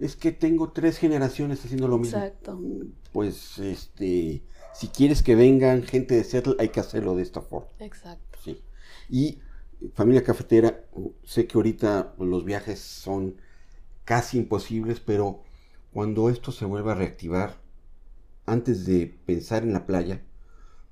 es 0.00 0.16
que 0.16 0.32
tengo 0.32 0.72
tres 0.72 0.98
generaciones 0.98 1.64
haciendo 1.64 1.86
lo 1.86 1.98
mismo. 1.98 2.18
Exacto. 2.18 2.58
Pues, 3.12 3.58
este, 3.58 4.42
si 4.74 4.88
quieres 4.88 5.22
que 5.22 5.36
vengan 5.36 5.84
gente 5.84 6.16
de 6.16 6.24
Seattle, 6.24 6.56
hay 6.58 6.70
que 6.70 6.80
hacerlo 6.80 7.14
de 7.14 7.22
esta 7.22 7.40
forma. 7.40 7.68
Exacto. 7.78 8.29
Y 9.10 9.40
familia 9.94 10.22
cafetera, 10.22 10.84
sé 11.24 11.46
que 11.46 11.58
ahorita 11.58 12.14
los 12.18 12.44
viajes 12.44 12.78
son 12.78 13.36
casi 14.04 14.38
imposibles, 14.38 15.00
pero 15.00 15.42
cuando 15.92 16.30
esto 16.30 16.52
se 16.52 16.64
vuelva 16.64 16.92
a 16.92 16.96
reactivar, 16.96 17.60
antes 18.46 18.86
de 18.86 19.06
pensar 19.26 19.64
en 19.64 19.72
la 19.72 19.86
playa, 19.86 20.22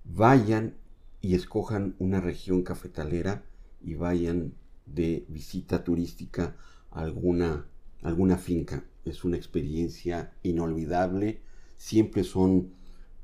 vayan 0.05 0.77
y 1.21 1.35
escojan 1.35 1.95
una 1.99 2.21
región 2.21 2.63
cafetalera 2.63 3.45
y 3.81 3.95
vayan 3.95 4.55
de 4.87 5.27
visita 5.29 5.85
turística 5.85 6.57
a 6.91 7.01
alguna, 7.01 7.67
alguna 8.03 8.37
finca. 8.37 8.85
Es 9.05 9.25
una 9.25 9.37
experiencia 9.37 10.33
inolvidable. 10.43 11.43
Siempre 11.77 12.25
son 12.25 12.75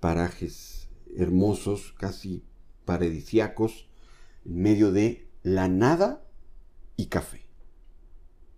parajes 0.00 0.88
hermosos, 1.16 1.94
casi 1.98 2.44
paradisiacos, 2.84 3.88
en 4.44 4.62
medio 4.62 4.92
de 4.92 5.28
la 5.42 5.68
nada 5.68 6.22
y 6.96 7.06
café. 7.06 7.44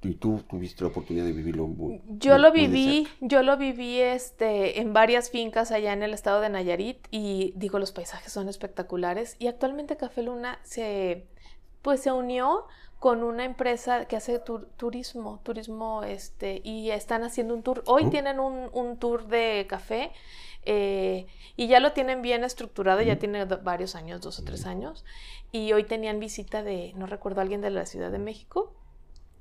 Y 0.03 0.15
tú 0.15 0.41
tuviste 0.49 0.85
la 0.85 0.91
oportunidad 0.91 1.25
de 1.25 1.33
vivirlo. 1.33 1.69
yo 2.07 2.39
lo 2.39 2.53
viví, 2.53 3.09
yo 3.21 3.43
lo 3.43 3.57
viví 3.57 3.99
este, 4.01 4.81
en 4.81 4.93
varias 4.93 5.31
fincas 5.31 5.73
allá 5.73 5.93
en 5.93 6.03
el 6.03 6.15
estado 6.15 6.41
de 6.41 6.49
Nayarit 6.49 7.09
y 7.11 7.53
digo, 7.57 7.79
los 7.79 7.93
paisajes 7.93 8.33
son 8.33 8.49
espectaculares. 8.49 9.37
Y 9.41 9.49
actualmente 9.49 9.97
Café 9.97 10.23
Luna 10.23 10.61
se, 10.63 11.27
pues, 11.83 12.01
se 12.01 12.13
unió 12.13 12.67
con 13.01 13.23
una 13.23 13.45
empresa 13.45 14.07
que 14.07 14.17
hace 14.17 14.41
turismo, 14.77 15.41
turismo, 15.43 16.03
este, 16.03 16.61
y 16.65 16.91
están 16.91 17.25
haciendo 17.25 17.55
un 17.55 17.63
tour. 17.63 17.83
Hoy 17.87 18.05
oh. 18.07 18.11
tienen 18.11 18.39
un, 18.39 18.71
un, 18.73 18.99
tour 18.99 19.27
de 19.27 19.67
café 19.69 20.13
eh, 20.67 21.27
y 21.57 21.69
ya 21.69 21.81
lo 21.81 21.93
tienen 21.93 22.21
bien 22.21 22.45
estructurado, 22.45 23.01
ya 23.01 23.19
tiene 23.19 23.45
varios 23.45 23.95
años, 23.95 24.21
dos 24.21 24.39
o 24.39 24.45
tres 24.45 24.67
años. 24.67 25.05
Y 25.53 25.73
hoy 25.73 25.85
tenían 25.85 26.21
visita 26.21 26.63
de, 26.63 26.93
no 26.97 27.07
recuerdo, 27.07 27.41
alguien 27.41 27.63
de 27.63 27.71
la 27.71 27.87
Ciudad 27.87 28.11
de 28.11 28.19
México. 28.19 28.75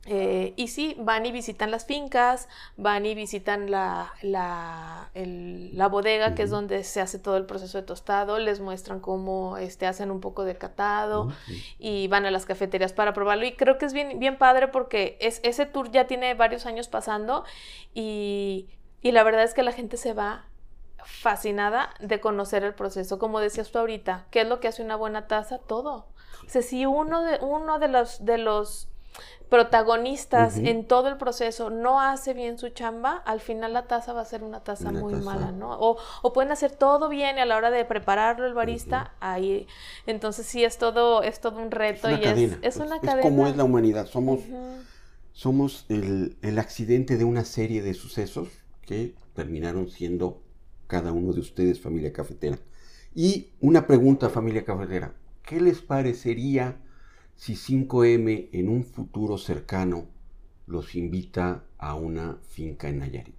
Eh, 0.07 0.53
y 0.55 0.67
sí, 0.67 0.95
van 0.99 1.25
y 1.25 1.31
visitan 1.31 1.71
las 1.71 1.85
fincas, 1.85 2.47
van 2.77 3.07
y 3.07 3.15
visitan 3.15 3.71
la, 3.71 4.13
la, 4.21 5.09
la 5.15 5.87
bodega, 5.87 6.35
que 6.35 6.43
es 6.43 6.51
donde 6.51 6.83
se 6.83 7.01
hace 7.01 7.17
todo 7.17 7.37
el 7.37 7.47
proceso 7.47 7.79
de 7.79 7.83
tostado, 7.87 8.37
les 8.37 8.59
muestran 8.59 8.99
cómo 8.99 9.57
este, 9.57 9.87
hacen 9.87 10.11
un 10.11 10.21
poco 10.21 10.45
de 10.45 10.57
catado 10.57 11.29
y 11.79 12.07
van 12.07 12.27
a 12.27 12.31
las 12.31 12.45
cafeterías 12.45 12.93
para 12.93 13.13
probarlo. 13.13 13.45
Y 13.45 13.53
creo 13.53 13.79
que 13.79 13.85
es 13.85 13.93
bien, 13.93 14.19
bien 14.19 14.37
padre 14.37 14.67
porque 14.67 15.17
es, 15.21 15.39
ese 15.43 15.65
tour 15.65 15.89
ya 15.89 16.05
tiene 16.05 16.35
varios 16.35 16.67
años 16.67 16.87
pasando 16.87 17.43
y, 17.95 18.69
y 19.01 19.11
la 19.11 19.23
verdad 19.23 19.43
es 19.43 19.55
que 19.55 19.63
la 19.63 19.71
gente 19.71 19.97
se 19.97 20.13
va 20.13 20.45
fascinada 21.05 21.91
de 21.99 22.19
conocer 22.19 22.63
el 22.63 22.73
proceso. 22.73 23.19
Como 23.19 23.39
decías 23.39 23.71
tú 23.71 23.79
ahorita, 23.79 24.25
¿qué 24.31 24.41
es 24.41 24.47
lo 24.47 24.59
que 24.59 24.67
hace 24.67 24.83
una 24.83 24.95
buena 24.95 25.27
taza? 25.27 25.59
Todo. 25.59 26.07
O 26.45 26.49
sea, 26.49 26.61
si 26.61 26.85
uno 26.85 27.23
de, 27.23 27.39
uno 27.41 27.79
de 27.79 27.87
los, 27.87 28.25
de 28.25 28.37
los 28.37 28.89
protagonistas 29.49 30.57
en 30.57 30.85
todo 30.85 31.07
el 31.07 31.17
proceso 31.17 31.69
no 31.69 32.01
hace 32.01 32.33
bien 32.33 32.57
su 32.57 32.69
chamba, 32.69 33.17
al 33.25 33.39
final 33.39 33.73
la 33.73 33.87
taza 33.87 34.11
va 34.11 34.21
a 34.21 34.25
ser 34.25 34.43
una 34.43 34.61
taza 34.61 34.91
muy 34.91 35.13
mala, 35.15 35.51
¿no? 35.51 35.77
O, 35.79 36.33
pueden 36.33 36.51
hacer 36.51 36.71
todo 36.71 37.07
bien 37.07 37.37
y 37.37 37.41
a 37.41 37.45
la 37.45 37.55
hora 37.55 37.71
de 37.71 37.85
prepararlo 37.85 38.45
el 38.45 38.53
barista, 38.53 39.13
ahí. 39.19 39.67
Entonces 40.07 40.45
sí 40.45 40.63
es 40.63 40.77
todo, 40.77 41.21
es 41.23 41.39
todo 41.39 41.59
un 41.59 41.71
reto 41.71 42.09
y 42.09 42.15
es, 42.15 42.57
es, 42.61 42.77
una 42.77 42.99
cadena. 42.99 43.21
Es 43.21 43.25
como 43.25 43.47
es 43.47 43.55
la 43.55 43.63
humanidad, 43.63 44.07
somos, 44.07 44.41
somos 45.31 45.85
el, 45.89 46.37
el 46.41 46.59
accidente 46.59 47.15
de 47.15 47.23
una 47.23 47.45
serie 47.45 47.81
de 47.81 47.93
sucesos 47.93 48.49
que 48.81 49.15
terminaron 49.33 49.89
siendo 49.89 50.41
cada 50.87 51.11
uno 51.11 51.33
de 51.33 51.39
ustedes, 51.39 51.79
familia 51.79 52.13
cafetera. 52.13 52.59
Y 53.13 53.51
una 53.59 53.87
pregunta, 53.87 54.29
familia 54.29 54.65
cafetera. 54.65 55.15
¿Qué 55.43 55.61
les 55.61 55.81
parecería 55.81 56.81
si 57.35 57.53
5M 57.53 58.49
en 58.51 58.69
un 58.69 58.83
futuro 58.83 59.37
cercano 59.37 60.07
los 60.67 60.95
invita 60.95 61.65
a 61.77 61.95
una 61.95 62.39
finca 62.49 62.89
en 62.89 62.99
Nayarit? 62.99 63.35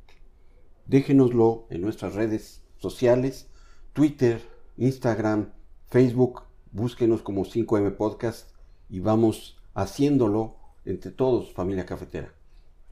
Déjenoslo 0.86 1.66
en 1.70 1.80
nuestras 1.80 2.14
redes 2.14 2.62
sociales, 2.78 3.48
Twitter, 3.92 4.40
Instagram, 4.76 5.52
Facebook. 5.86 6.42
Búsquenos 6.72 7.22
como 7.22 7.44
5M 7.44 7.96
Podcast 7.96 8.50
y 8.88 9.00
vamos 9.00 9.58
haciéndolo 9.74 10.56
entre 10.84 11.10
todos, 11.10 11.52
familia 11.52 11.86
cafetera. 11.86 12.32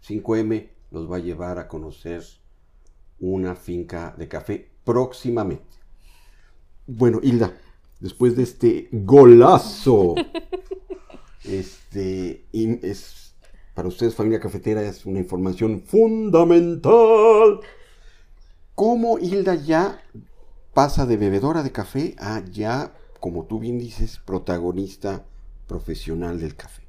5M 0.07 0.71
los 0.91 1.11
va 1.11 1.17
a 1.17 1.21
llevar 1.21 1.59
a 1.59 1.69
conocer 1.69 2.25
una 3.21 3.55
finca 3.55 4.15
de 4.17 4.29
café 4.29 4.71
próximamente. 4.85 5.79
Bueno, 6.87 7.21
Hilda, 7.23 7.57
después 8.01 8.37
de 8.37 8.43
este 8.43 8.89
golazo, 8.93 10.15
este, 11.45 12.45
es, 12.53 13.35
para 13.75 13.89
ustedes 13.89 14.15
familia 14.15 14.41
cafetera 14.41 14.83
es 14.83 15.07
una 15.07 15.19
información 15.19 15.83
fundamental. 15.83 17.61
¿Cómo 18.75 19.19
Hilda 19.19 19.55
ya 19.55 20.03
pasa 20.75 21.07
de 21.07 21.17
bebedora 21.17 21.63
de 21.63 21.73
café 21.73 22.17
a 22.19 22.45
ya, 22.45 22.93
como 23.21 23.47
tú 23.47 23.61
bien 23.61 23.79
dices, 23.79 24.21
protagonista 24.25 25.25
profesional 25.67 26.41
del 26.41 26.57
café? 26.57 26.84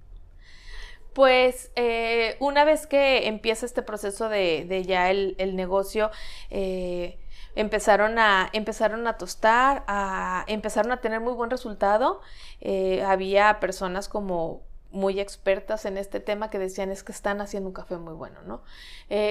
Pues 1.15 1.71
eh, 1.77 2.35
una 2.41 2.65
vez 2.65 2.87
que 2.87 3.29
empieza 3.29 3.65
este 3.65 3.81
proceso 3.81 4.27
de, 4.27 4.83
ya 4.85 5.09
el, 5.09 5.55
negocio, 5.55 6.11
eh, 6.49 7.17
empezaron, 7.55 8.19
a, 8.19 8.49
empezaron 8.51 9.07
a 9.07 9.17
tostar, 9.17 9.85
a, 9.87 10.43
empezaron 10.49 10.91
a 10.91 10.97
tener 10.99 11.21
muy 11.21 11.31
buen 11.31 11.49
resultado. 11.49 12.19
Eh, 12.59 13.01
había 13.01 13.61
personas 13.61 14.09
como 14.09 14.63
muy 14.91 15.21
expertas 15.21 15.85
en 15.85 15.97
este 15.97 16.19
tema 16.19 16.49
que 16.49 16.59
decían 16.59 16.91
es 16.91 17.01
que 17.01 17.13
están 17.13 17.39
haciendo 17.39 17.69
un 17.69 17.73
café 17.73 17.95
muy 17.95 18.13
bueno, 18.13 18.41
¿no? 18.45 18.63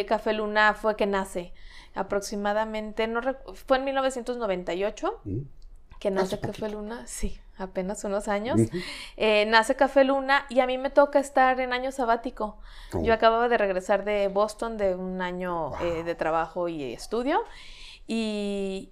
café 0.06 0.32
Luna 0.32 0.72
fue 0.72 0.96
que 0.96 1.04
nace 1.04 1.52
aproximadamente, 1.94 3.06
no 3.08 3.20
fue 3.66 3.76
en 3.76 3.84
1998 3.84 5.20
mm. 5.24 5.40
Que 6.04 6.10
nace 6.10 6.38
Café 6.38 6.68
Luna, 6.68 7.02
sí, 7.06 7.40
apenas 7.56 8.04
unos 8.04 8.28
años. 8.28 8.60
Eh, 9.16 9.46
nace 9.46 9.74
Café 9.74 10.04
Luna 10.04 10.44
y 10.50 10.60
a 10.60 10.66
mí 10.66 10.76
me 10.76 10.90
toca 10.90 11.18
estar 11.18 11.58
en 11.60 11.72
año 11.72 11.92
sabático. 11.92 12.58
Yo 12.92 13.10
oh. 13.10 13.14
acababa 13.14 13.48
de 13.48 13.56
regresar 13.56 14.04
de 14.04 14.28
Boston 14.28 14.76
de 14.76 14.94
un 14.94 15.22
año 15.22 15.72
eh, 15.80 16.02
de 16.02 16.14
trabajo 16.14 16.68
y 16.68 16.92
estudio 16.92 17.42
y, 18.06 18.90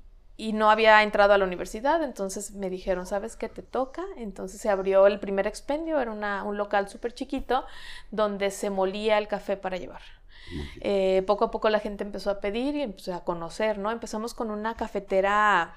no 0.55 0.71
había 0.71 1.03
entrado 1.03 1.35
a 1.35 1.39
la 1.39 1.45
universidad, 1.45 2.03
entonces 2.03 2.53
me 2.53 2.71
dijeron, 2.71 3.07
¿sabes 3.07 3.37
qué 3.37 3.51
te 3.51 3.63
toca? 3.63 4.03
Entonces 4.17 4.59
se 4.61 4.71
abrió 4.71 5.07
el 5.07 5.21
primer 5.21 5.47
expendio, 5.47 6.01
era 6.01 6.11
un 6.43 6.57
local 6.57 6.89
súper 6.89 7.13
chiquito 7.13 7.67
donde 8.11 8.51
se 8.51 8.71
molía 8.71 9.19
el 9.19 9.29
café 9.29 9.59
para 9.59 9.77
llevar. 9.77 10.01
Eh, 10.81 11.23
poco 11.27 11.45
a 11.45 11.51
poco 11.51 11.69
la 11.69 11.79
gente 11.79 12.05
empezó 12.05 12.31
a 12.31 12.41
pedir 12.41 12.75
y 12.75 12.83
empezó 12.83 13.15
a 13.15 13.23
conocer, 13.23 13.77
¿no? 13.79 13.91
Empezamos 13.91 14.35
con 14.35 14.51
una 14.51 14.75
cafetera, 14.75 15.77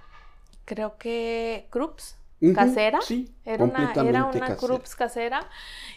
creo 0.66 0.98
que 0.98 1.68
Krups, 1.70 2.18
casera. 2.54 3.00
Sí, 3.02 3.34
era 3.46 3.64
una, 3.64 3.94
era 3.94 4.26
una 4.26 4.56
Krups 4.58 4.96
casera 4.96 5.48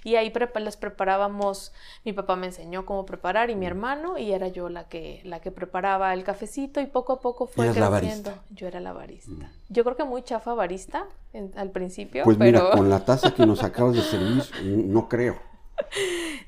y 0.04 0.16
ahí 0.16 0.32
les 0.60 0.76
preparábamos, 0.76 1.72
mi 2.04 2.12
papá 2.12 2.36
me 2.36 2.46
enseñó 2.46 2.86
cómo 2.86 3.04
preparar 3.04 3.50
y 3.50 3.56
mi 3.56 3.66
hermano 3.66 4.18
y 4.18 4.32
era 4.32 4.48
yo 4.48 4.68
la 4.68 4.88
que, 4.88 5.20
la 5.24 5.40
que 5.40 5.50
preparaba 5.50 6.12
el 6.14 6.24
cafecito 6.24 6.80
y 6.80 6.86
poco 6.86 7.14
a 7.14 7.20
poco 7.20 7.46
fue 7.46 7.70
creciendo. 7.70 8.32
Yo 8.50 8.68
era 8.68 8.80
la 8.80 8.92
barista. 8.92 9.50
Yo 9.68 9.84
creo 9.84 9.96
que 9.96 10.04
muy 10.04 10.22
chafa 10.22 10.54
barista 10.54 11.06
al 11.56 11.70
principio. 11.70 12.24
Pues 12.24 12.38
mira, 12.38 12.70
con 12.70 12.88
la 12.88 13.04
taza 13.04 13.34
que 13.34 13.44
nos 13.46 13.62
acabas 13.62 13.94
de 13.94 14.02
servir, 14.02 14.44
no 14.64 15.08
creo. 15.08 15.48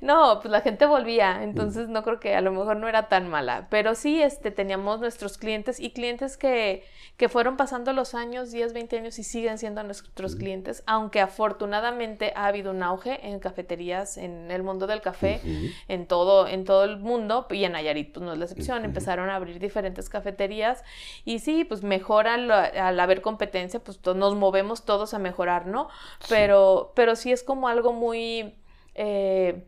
No, 0.00 0.40
pues 0.40 0.50
la 0.50 0.60
gente 0.60 0.87
volvía, 0.87 1.42
entonces 1.42 1.88
no 1.88 2.02
creo 2.02 2.20
que 2.20 2.34
a 2.34 2.40
lo 2.40 2.52
mejor 2.52 2.76
no 2.76 2.88
era 2.88 3.08
tan 3.08 3.28
mala, 3.28 3.66
pero 3.70 3.94
sí 3.94 4.22
este, 4.22 4.50
teníamos 4.50 5.00
nuestros 5.00 5.37
clientes 5.38 5.78
y 5.78 5.90
clientes 5.90 6.37
que, 6.37 6.84
que 7.16 7.28
fueron 7.28 7.56
pasando 7.56 7.92
los 7.92 8.14
años, 8.14 8.50
10, 8.50 8.72
20 8.72 8.99
años 8.99 9.18
y 9.18 9.25
siguen 9.25 9.58
siendo 9.58 9.82
nuestros 9.82 10.37
clientes, 10.37 10.82
aunque 10.87 11.20
afortunadamente 11.20 12.32
ha 12.34 12.46
habido 12.46 12.70
un 12.70 12.82
auge 12.82 13.26
en 13.28 13.40
cafeterías, 13.40 14.16
en 14.16 14.50
el 14.50 14.62
mundo 14.62 14.87
del 14.87 15.00
café, 15.00 15.40
en, 15.88 16.06
todo, 16.06 16.49
en 16.49 16.64
todo 16.64 16.84
el 16.84 16.99
mundo 16.99 17.46
y 17.50 17.64
en 17.64 17.72
Nayarit 17.72 18.12
pues 18.12 18.25
no 18.25 18.32
es 18.32 18.38
la 18.38 18.44
excepción, 18.44 18.84
empezaron 18.84 19.28
a 19.28 19.37
abrir 19.37 19.58
diferentes 19.58 20.08
cafeterías 20.08 20.82
y 21.25 21.40
sí, 21.40 21.64
pues 21.64 21.82
mejoran 21.82 22.50
al 22.50 22.99
haber 23.00 23.20
competencia, 23.20 23.80
pues 23.80 24.00
nos 24.04 24.34
movemos 24.34 24.84
todos 24.84 25.14
a 25.14 25.18
mejorar, 25.18 25.66
¿no? 25.66 25.88
Pero, 26.28 26.92
pero 26.94 27.16
sí 27.16 27.32
es 27.32 27.42
como 27.42 27.68
algo 27.68 27.92
muy 27.92 28.54
eh, 29.02 29.64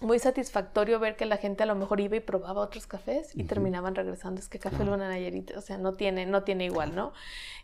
muy 0.00 0.20
satisfactorio 0.20 1.00
ver 1.00 1.16
que 1.16 1.26
la 1.26 1.36
gente 1.36 1.64
a 1.64 1.66
lo 1.66 1.74
mejor 1.74 1.98
iba 2.00 2.14
y 2.14 2.20
probaba 2.20 2.60
otros 2.60 2.86
cafés 2.86 3.34
y 3.34 3.42
terminaban 3.42 3.96
regresando. 3.96 4.40
Es 4.40 4.48
que 4.48 4.60
Café 4.60 4.84
Luna 4.84 5.08
Nayarit, 5.08 5.56
o 5.56 5.60
sea, 5.60 5.78
no 5.78 5.94
tiene, 5.94 6.26
no 6.26 6.44
tiene 6.44 6.66
igual, 6.66 6.94
¿no? 6.94 7.12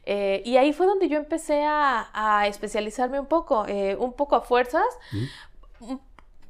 Eh, 0.07 0.43
y 0.45 0.57
ahí 0.57 0.73
fue 0.73 0.87
donde 0.87 1.09
yo 1.09 1.17
empecé 1.17 1.63
a, 1.65 2.47
especializarme 2.49 3.21
un 3.21 3.27
poco, 3.27 3.65
eh, 3.69 3.95
un 3.95 4.13
poco 4.13 4.35
a 4.35 4.41
fuerzas, 4.41 4.83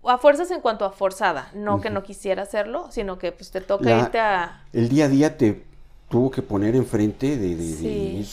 a 0.02 0.16
fuerzas 0.16 0.50
en 0.50 0.62
cuanto 0.62 0.87
a 0.87 0.90
forzada, 0.90 1.50
no 1.52 1.83
que 1.83 1.90
no 1.90 2.02
quisiera 2.02 2.44
hacerlo, 2.44 2.90
sino 2.90 3.18
que 3.18 3.33
pues 3.33 3.50
te 3.50 3.61
toca 3.61 3.99
irte 3.99 4.18
a... 4.18 4.64
El 4.73 4.88
día 4.88 5.04
a 5.04 5.09
día 5.09 5.37
te 5.37 5.64
tuvo 6.09 6.30
que 6.30 6.40
poner 6.40 6.75
enfrente 6.75 7.37
de, 7.37 7.54
de, 7.54 8.25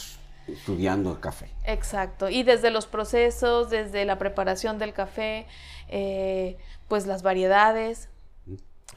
estudiando 0.47 1.11
el 1.11 1.19
café. 1.19 1.49
Exacto, 1.65 2.29
y 2.29 2.43
desde 2.43 2.71
los 2.71 2.85
procesos, 2.85 3.69
desde 3.69 4.05
la 4.05 4.17
preparación 4.17 4.77
del 4.77 4.93
café, 4.93 5.47
eh, 5.87 6.57
pues 6.87 7.07
las 7.07 7.23
variedades. 7.23 8.09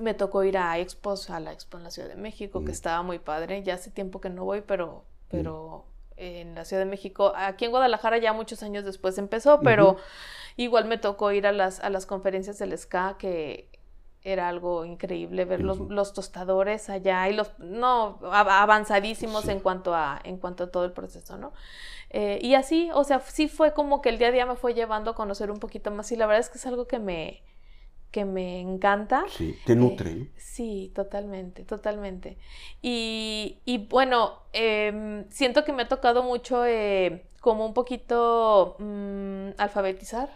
Me 0.01 0.13
tocó 0.13 0.43
ir 0.43 0.59
a 0.59 0.77
expos, 0.79 1.31
a 1.31 1.39
la 1.39 1.53
expo 1.53 1.77
en 1.77 1.85
la 1.85 1.91
Ciudad 1.93 2.09
de 2.09 2.17
México, 2.17 2.65
que 2.65 2.73
estaba 2.73 3.03
muy 3.05 3.21
padre. 3.21 3.63
Ya 3.63 3.75
hace 3.75 3.93
tiempo 3.93 4.21
que 4.21 4.29
no 4.29 4.45
voy, 4.45 4.61
pero, 4.61 5.05
pero 5.31 5.85
en 6.17 6.55
la 6.55 6.65
Ciudad 6.65 6.83
de 6.83 6.91
México, 6.91 7.33
aquí 7.37 7.65
en 7.65 7.71
Guadalajara 7.71 8.19
ya 8.19 8.33
muchos 8.33 8.63
años 8.65 8.85
después 8.85 9.19
empezó, 9.19 9.61
pero 9.61 9.97
igual 10.57 10.87
me 10.87 10.99
tocó 10.99 11.31
ir 11.33 11.47
a 11.47 11.53
las, 11.53 11.81
a 11.81 11.91
las 11.91 12.07
conferencias 12.07 12.59
del 12.59 12.77
SCA, 12.77 13.17
que 13.19 13.69
era 14.25 14.49
algo 14.49 14.87
increíble 14.87 15.45
ver 15.45 15.61
los, 15.61 15.79
los, 15.79 16.15
tostadores 16.15 16.89
allá 16.89 17.29
y 17.29 17.35
los 17.35 17.59
no 17.59 18.19
avanzadísimos 18.33 19.49
en 19.49 19.61
cuanto 19.61 19.95
a 19.95 20.19
en 20.25 20.39
cuanto 20.39 20.65
a 20.65 20.71
todo 20.71 20.87
el 20.87 20.93
proceso 20.93 21.37
no 21.37 21.53
eh, 22.09 22.39
y 22.43 22.55
así 22.55 22.91
o 22.95 23.05
sea 23.05 23.21
sí 23.21 23.49
fue 23.49 23.75
como 23.75 24.01
que 24.01 24.09
el 24.09 24.19
día 24.19 24.29
a 24.29 24.33
día 24.33 24.47
me 24.47 24.57
fue 24.57 24.73
llevando 24.73 25.11
a 25.11 25.15
conocer 25.15 25.51
un 25.51 25.59
poquito 25.59 25.91
más 25.91 26.11
y 26.11 26.17
la 26.17 26.27
verdad 26.27 26.41
es 26.41 26.49
que 26.49 26.57
es 26.57 26.67
algo 26.67 26.87
que 26.87 26.99
me 26.99 27.43
que 28.15 28.25
me 28.25 28.61
encanta. 28.61 29.25
Sí, 29.29 29.59
te 29.67 29.75
nutre. 29.75 30.29
sí, 30.37 30.93
totalmente, 30.95 31.65
totalmente. 31.65 32.39
Y, 32.81 33.59
y 33.65 33.79
bueno, 33.89 34.45
em, 34.53 35.29
siento 35.31 35.65
que 35.65 35.73
me 35.73 35.83
ha 35.83 35.89
tocado 35.89 36.23
mucho 36.23 36.65
eh, 36.65 37.27
como 37.41 37.67
un 37.67 37.75
poquito 37.75 38.77
mm, 38.79 39.49
alfabetizar. 39.59 40.31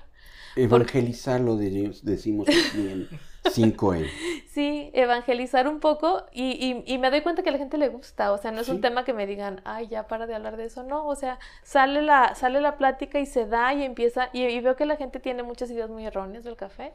Evangelizar 0.57 1.41
lo 1.41 1.57
decimos 1.57 2.49
bien. 2.75 3.09
5E. 3.51 4.09
Sí, 4.49 4.91
evangelizar 4.93 5.69
un 5.69 5.79
poco 5.79 6.25
y, 6.33 6.83
y, 6.85 6.99
me 6.99 7.11
doy 7.11 7.21
cuenta 7.21 7.45
que 7.45 7.51
a 7.51 7.53
la 7.53 7.59
gente 7.59 7.79
le 7.79 7.91
gusta, 7.91 8.33
o 8.33 8.39
sea, 8.39 8.51
no 8.51 8.61
es 8.61 8.69
un 8.69 8.81
tema 8.81 9.05
que 9.05 9.13
me 9.13 9.25
digan, 9.25 9.61
ay, 9.65 9.87
ya 9.87 10.09
para 10.09 10.27
de 10.27 10.35
hablar 10.35 10.57
de 10.57 10.65
eso, 10.65 10.83
no, 10.83 11.07
o 11.07 11.15
sea, 11.15 11.39
sale 11.63 12.03
la, 12.03 12.35
sale 12.35 12.61
la 12.61 12.77
plática 12.77 13.21
y 13.21 13.27
se 13.27 13.47
da 13.47 13.73
y 13.73 13.85
empieza, 13.85 14.31
y, 14.33 14.43
y 14.43 14.61
veo 14.61 14.75
que 14.75 14.85
la 14.85 14.97
gente 14.97 15.21
tiene 15.21 15.45
muchas 15.45 15.71
ideas 15.71 15.89
muy 15.91 16.05
erróneas 16.05 16.43
del 16.43 16.57
café, 16.57 16.93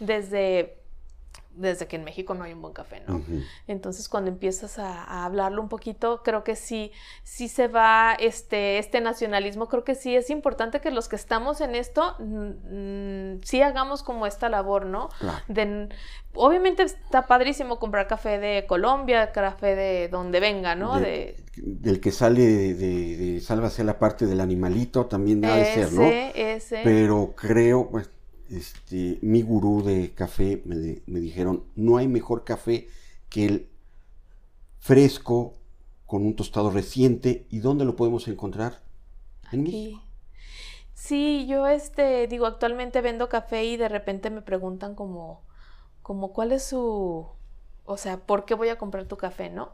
desde 0.00 0.78
desde 1.56 1.86
que 1.86 1.96
en 1.96 2.04
México 2.04 2.34
no 2.34 2.44
hay 2.44 2.52
un 2.52 2.62
buen 2.62 2.74
café, 2.74 3.02
¿no? 3.06 3.22
Entonces, 3.66 4.08
cuando 4.08 4.30
empiezas 4.30 4.78
a, 4.78 5.24
hablarlo 5.24 5.62
un 5.62 5.68
poquito, 5.68 6.22
creo 6.22 6.44
que 6.44 6.56
sí, 6.56 6.92
sí 7.22 7.48
se 7.48 7.68
va 7.68 8.14
este, 8.18 8.78
este 8.78 9.00
nacionalismo, 9.00 9.68
creo 9.68 9.84
que 9.84 9.94
sí 9.94 10.14
es 10.14 10.30
importante 10.30 10.80
que 10.80 10.90
los 10.90 11.08
que 11.08 11.16
estamos 11.16 11.60
en 11.60 11.74
esto, 11.74 12.16
sí 13.42 13.62
hagamos 13.62 14.02
como 14.02 14.26
esta 14.26 14.48
labor, 14.48 14.86
¿no? 14.86 15.08
De, 15.48 15.88
obviamente 16.34 16.82
está 16.82 17.26
padrísimo 17.26 17.78
comprar 17.78 18.06
café 18.06 18.38
de 18.38 18.66
Colombia, 18.66 19.32
café 19.32 19.74
de 19.74 20.08
donde 20.08 20.40
venga, 20.40 20.74
¿no? 20.74 21.00
De, 21.00 21.36
del 21.56 22.00
que 22.00 22.12
sale 22.12 22.42
de, 22.42 22.74
de, 23.16 23.40
sálvase 23.40 23.82
la 23.82 23.98
parte 23.98 24.26
del 24.26 24.40
animalito, 24.40 25.06
también 25.06 25.40
debe 25.40 25.64
ser, 25.64 25.92
¿no? 25.92 26.02
Ese. 26.04 26.80
Pero 26.84 27.34
creo, 27.34 27.88
pues, 27.90 28.10
este, 28.50 29.18
mi 29.22 29.42
gurú 29.42 29.82
de 29.82 30.12
café 30.14 30.62
me, 30.64 31.20
dijeron, 31.20 31.64
no 31.74 31.96
hay 31.96 32.08
mejor 32.08 32.44
café 32.44 32.88
que 33.28 33.46
el 33.46 33.68
fresco 34.78 35.54
con 36.06 36.24
un 36.24 36.36
tostado 36.36 36.70
reciente. 36.70 37.46
¿Y 37.50 37.58
dónde 37.58 37.84
lo 37.84 37.96
podemos 37.96 38.28
encontrar? 38.28 38.82
En 39.52 39.62
México. 39.62 40.02
Sí, 40.94 41.46
yo 41.46 41.66
este, 41.66 42.26
digo, 42.26 42.46
actualmente 42.46 43.00
vendo 43.00 43.28
café 43.28 43.64
y 43.64 43.76
de 43.76 43.88
repente 43.88 44.30
me 44.30 44.42
preguntan 44.42 44.94
como, 44.94 45.42
como 46.02 46.32
cuál 46.32 46.52
es 46.52 46.64
su, 46.64 47.26
o 47.84 47.96
sea, 47.96 48.18
¿por 48.18 48.44
qué 48.44 48.54
voy 48.54 48.68
a 48.68 48.78
comprar 48.78 49.06
tu 49.06 49.16
café, 49.16 49.50
no? 49.50 49.72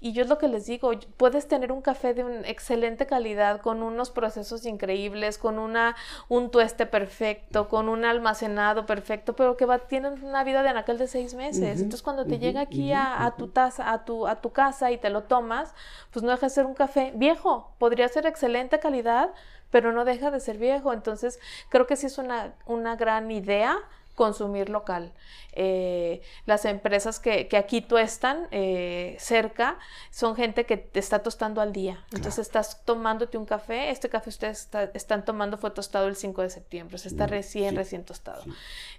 Y 0.00 0.12
yo 0.12 0.22
es 0.22 0.28
lo 0.28 0.38
que 0.38 0.48
les 0.48 0.66
digo, 0.66 0.92
puedes 1.18 1.46
tener 1.46 1.72
un 1.72 1.82
café 1.82 2.14
de 2.14 2.24
una 2.24 2.48
excelente 2.48 3.06
calidad, 3.06 3.60
con 3.60 3.82
unos 3.82 4.10
procesos 4.10 4.64
increíbles, 4.64 5.36
con 5.36 5.58
una, 5.58 5.94
un 6.28 6.50
tueste 6.50 6.86
perfecto, 6.86 7.68
con 7.68 7.88
un 7.90 8.06
almacenado 8.06 8.86
perfecto, 8.86 9.36
pero 9.36 9.58
que 9.58 9.66
va, 9.66 9.78
tienen 9.78 10.24
una 10.24 10.42
vida 10.42 10.62
de 10.62 10.70
anaquel 10.70 10.96
de 10.96 11.06
seis 11.06 11.34
meses. 11.34 11.80
Entonces 11.80 12.02
cuando 12.02 12.24
te 12.24 12.38
llega 12.38 12.62
aquí 12.62 12.92
a, 12.92 13.34
tu 13.36 13.48
taza, 13.48 13.92
a 13.92 14.04
tu, 14.06 14.26
a 14.26 14.40
tu 14.40 14.50
casa 14.52 14.90
y 14.90 14.96
te 14.96 15.10
lo 15.10 15.24
tomas, 15.24 15.74
pues 16.12 16.22
no 16.22 16.30
deja 16.30 16.46
de 16.46 16.50
ser 16.50 16.64
un 16.64 16.74
café 16.74 17.12
viejo, 17.14 17.72
podría 17.78 18.08
ser 18.08 18.24
excelente 18.26 18.78
calidad, 18.78 19.30
pero 19.70 19.92
no 19.92 20.04
deja 20.04 20.30
de 20.30 20.40
ser 20.40 20.56
viejo. 20.56 20.92
Entonces 20.92 21.38
creo 21.68 21.86
que 21.86 21.96
sí 21.96 22.06
es 22.06 22.18
una, 22.18 22.54
una 22.66 22.96
gran 22.96 23.30
idea 23.30 23.78
consumir 24.14 24.68
local. 24.68 25.12
Eh, 25.52 26.22
las 26.46 26.64
empresas 26.64 27.18
que, 27.18 27.48
aquí 27.56 27.80
tuestan 27.80 28.46
eh, 28.50 29.16
cerca 29.18 29.78
son 30.10 30.36
gente 30.36 30.66
que 30.66 30.76
te 30.76 31.00
está 31.00 31.20
tostando 31.20 31.60
al 31.60 31.72
día. 31.72 32.04
Entonces 32.12 32.40
estás 32.46 32.84
tomándote 32.84 33.38
un 33.38 33.46
café. 33.46 33.90
Este 33.90 34.08
café 34.08 34.30
ustedes 34.30 34.68
están 34.94 35.24
tomando 35.24 35.58
fue 35.58 35.70
tostado 35.70 36.06
el 36.06 36.16
5 36.16 36.42
de 36.42 36.50
septiembre. 36.50 36.96
O 36.96 37.06
está 37.06 37.26
mm, 37.26 37.30
recién, 37.30 37.76
recién 37.76 38.04
tostado. 38.04 38.44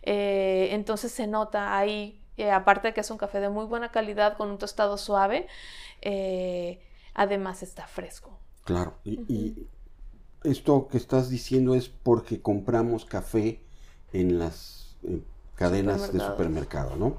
Eh, 0.01 0.69
entonces 0.71 1.11
se 1.11 1.27
nota 1.27 1.77
ahí, 1.77 2.19
aparte 2.51 2.89
de 2.89 2.93
que 2.93 3.01
es 3.01 3.11
un 3.11 3.17
café 3.17 3.39
de 3.39 3.49
muy 3.49 3.65
buena 3.65 3.91
calidad 3.91 4.37
con 4.37 4.49
un 4.49 4.57
tostado 4.57 4.97
suave, 4.97 5.47
además 7.13 7.63
está 7.63 7.87
fresco. 7.87 8.37
Claro. 8.63 8.93
y 9.03 9.67
esto 10.43 10.87
que 10.87 10.97
estás 10.97 11.29
diciendo 11.29 11.75
es 11.75 11.89
porque 11.89 12.41
compramos 12.41 13.05
café 13.05 13.59
en 14.13 14.39
las 14.39 14.80
cadenas 15.55 16.11
de 16.13 16.19
supermercado, 16.19 16.95
¿no? 16.95 17.17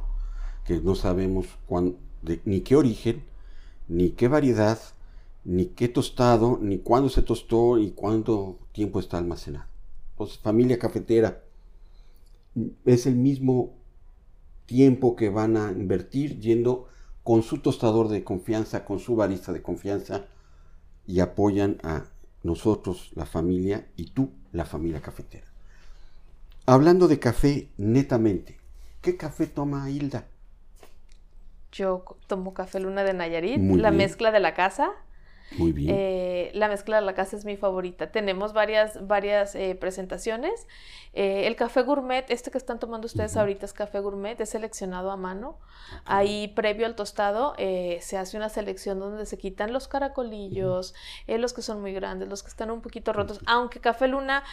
Que 0.65 0.81
no 0.81 0.95
sabemos 0.95 1.47
ni 2.45 2.61
qué 2.61 2.77
origen, 2.77 3.25
ni 3.89 4.11
qué 4.11 4.29
variedad, 4.29 4.79
ni 5.45 5.67
qué 5.67 5.89
tostado, 5.89 6.59
ni 6.61 6.79
cuándo 6.79 7.09
se 7.09 7.23
tostó 7.23 7.79
y 7.79 7.91
cuánto 7.91 8.59
tiempo 8.73 9.01
está 9.01 9.19
almacenado. 9.19 9.67
Pues 10.17 10.39
familia 10.39 10.79
cafetera, 10.79 11.43
es 12.85 13.07
el 13.07 13.17
mismo 13.17 13.75
tiempo 14.67 15.17
que 15.17 15.31
van 15.31 15.57
a 15.57 15.73
invertir 15.73 16.39
yendo 16.39 16.89
con 17.23 17.43
su 17.43 17.59
tostador 17.59 18.09
de 18.09 18.25
confianza, 18.25 18.85
con 18.85 18.99
su 18.99 19.17
barista 19.17 19.53
de 19.53 19.63
confianza 19.63 20.27
y 21.07 21.21
apoyan 21.21 21.79
a 21.83 22.05
nosotros, 22.43 23.11
la 23.15 23.27
familia, 23.27 23.89
y 23.97 24.11
tú, 24.11 24.31
la 24.53 24.65
familia 24.65 25.01
cafetera. 25.01 25.52
Hablando 26.65 27.09
de 27.09 27.19
café 27.19 27.69
netamente, 27.77 28.61
¿qué 29.01 29.17
café 29.17 29.49
toma 29.49 29.91
Hilda? 29.91 30.27
Yo 31.73 32.05
tomo 32.29 32.55
café 32.55 32.79
Luna 32.79 33.03
de 33.03 33.15
Nayarit, 33.15 33.59
la 33.59 33.91
mezcla 33.91 34.31
de 34.31 34.39
la 34.39 34.55
casa. 34.55 34.93
Muy 35.59 35.73
bien. 35.73 35.95
Eh, 35.95 36.51
la 36.55 36.69
mezcla 36.69 36.97
de 36.97 37.03
la 37.03 37.15
casa 37.15 37.37
es 37.37 37.45
mi 37.45 37.57
favorita. 37.57 38.11
Tenemos 38.11 38.53
varias, 38.53 39.07
varias 39.07 39.55
eh, 39.55 39.75
presentaciones. 39.75 40.67
Eh, 41.15 41.47
el 41.47 41.57
café 41.57 41.83
gourmet, 41.83 42.25
este 42.29 42.51
que 42.51 42.59
están 42.59 42.79
tomando 42.79 43.07
ustedes 43.07 43.37
ahorita 43.37 43.67
es 43.67 43.73
café 43.73 44.01
gourmet, 44.01 44.41
es 44.41 44.51
seleccionado 44.51 45.11
a 45.11 45.17
mano. 45.17 45.59
Ahí, 46.05 46.49
previo 46.55 46.87
al 46.87 46.95
tostado, 46.95 47.55
se 47.57 48.17
hace 48.17 48.37
una 48.37 48.49
selección 48.49 49.01
donde 49.01 49.27
se 49.27 49.37
quitan 49.37 49.73
los 49.73 49.89
caracolillos, 49.89 50.95
los 51.27 51.53
que 51.53 51.63
son 51.63 51.81
muy 51.81 51.93
grandes, 51.93 52.29
los 52.29 52.43
que 52.43 52.49
están 52.49 52.71
un 52.71 52.81
poquito 52.81 53.13
rotos. 53.13 53.41
Aunque 53.47 53.81
Café 53.81 54.09
Luna 54.09 54.45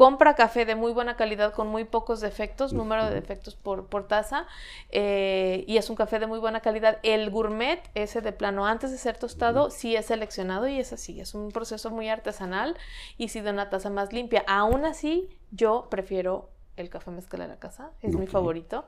compra 0.00 0.34
café 0.34 0.64
de 0.64 0.76
muy 0.76 0.92
buena 0.92 1.14
calidad 1.14 1.52
con 1.52 1.68
muy 1.68 1.84
pocos 1.84 2.22
defectos, 2.22 2.72
número 2.72 3.04
de 3.04 3.10
defectos 3.10 3.54
por, 3.54 3.88
por 3.88 4.08
taza, 4.08 4.46
eh, 4.88 5.62
y 5.66 5.76
es 5.76 5.90
un 5.90 5.96
café 5.96 6.18
de 6.18 6.26
muy 6.26 6.38
buena 6.38 6.60
calidad. 6.60 6.96
El 7.02 7.28
gourmet, 7.28 7.82
ese 7.94 8.22
de 8.22 8.32
plano, 8.32 8.64
antes 8.64 8.92
de 8.92 8.96
ser 8.96 9.18
tostado, 9.18 9.70
sí 9.70 9.96
es 9.96 10.06
seleccionado 10.06 10.68
y 10.68 10.80
es 10.80 10.94
así, 10.94 11.20
es 11.20 11.34
un 11.34 11.50
proceso 11.50 11.90
muy 11.90 12.08
artesanal 12.08 12.78
y 13.18 13.28
sí 13.28 13.42
de 13.42 13.50
una 13.50 13.68
taza 13.68 13.90
más 13.90 14.10
limpia. 14.14 14.42
Aún 14.46 14.86
así, 14.86 15.28
yo 15.50 15.88
prefiero 15.90 16.48
el 16.76 16.88
café 16.88 17.10
mezcla 17.10 17.44
de 17.44 17.50
la 17.50 17.58
casa, 17.58 17.90
es 18.00 18.16
mi 18.16 18.26
favorito. 18.26 18.86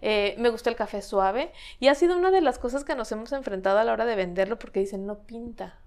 Eh, 0.00 0.36
me 0.38 0.48
gusta 0.48 0.70
el 0.70 0.76
café 0.76 1.02
suave 1.02 1.50
y 1.80 1.88
ha 1.88 1.96
sido 1.96 2.16
una 2.16 2.30
de 2.30 2.40
las 2.40 2.60
cosas 2.60 2.84
que 2.84 2.94
nos 2.94 3.10
hemos 3.10 3.32
enfrentado 3.32 3.80
a 3.80 3.84
la 3.84 3.92
hora 3.92 4.04
de 4.04 4.14
venderlo 4.14 4.60
porque 4.60 4.78
dicen 4.78 5.06
no 5.06 5.24
pinta. 5.24 5.80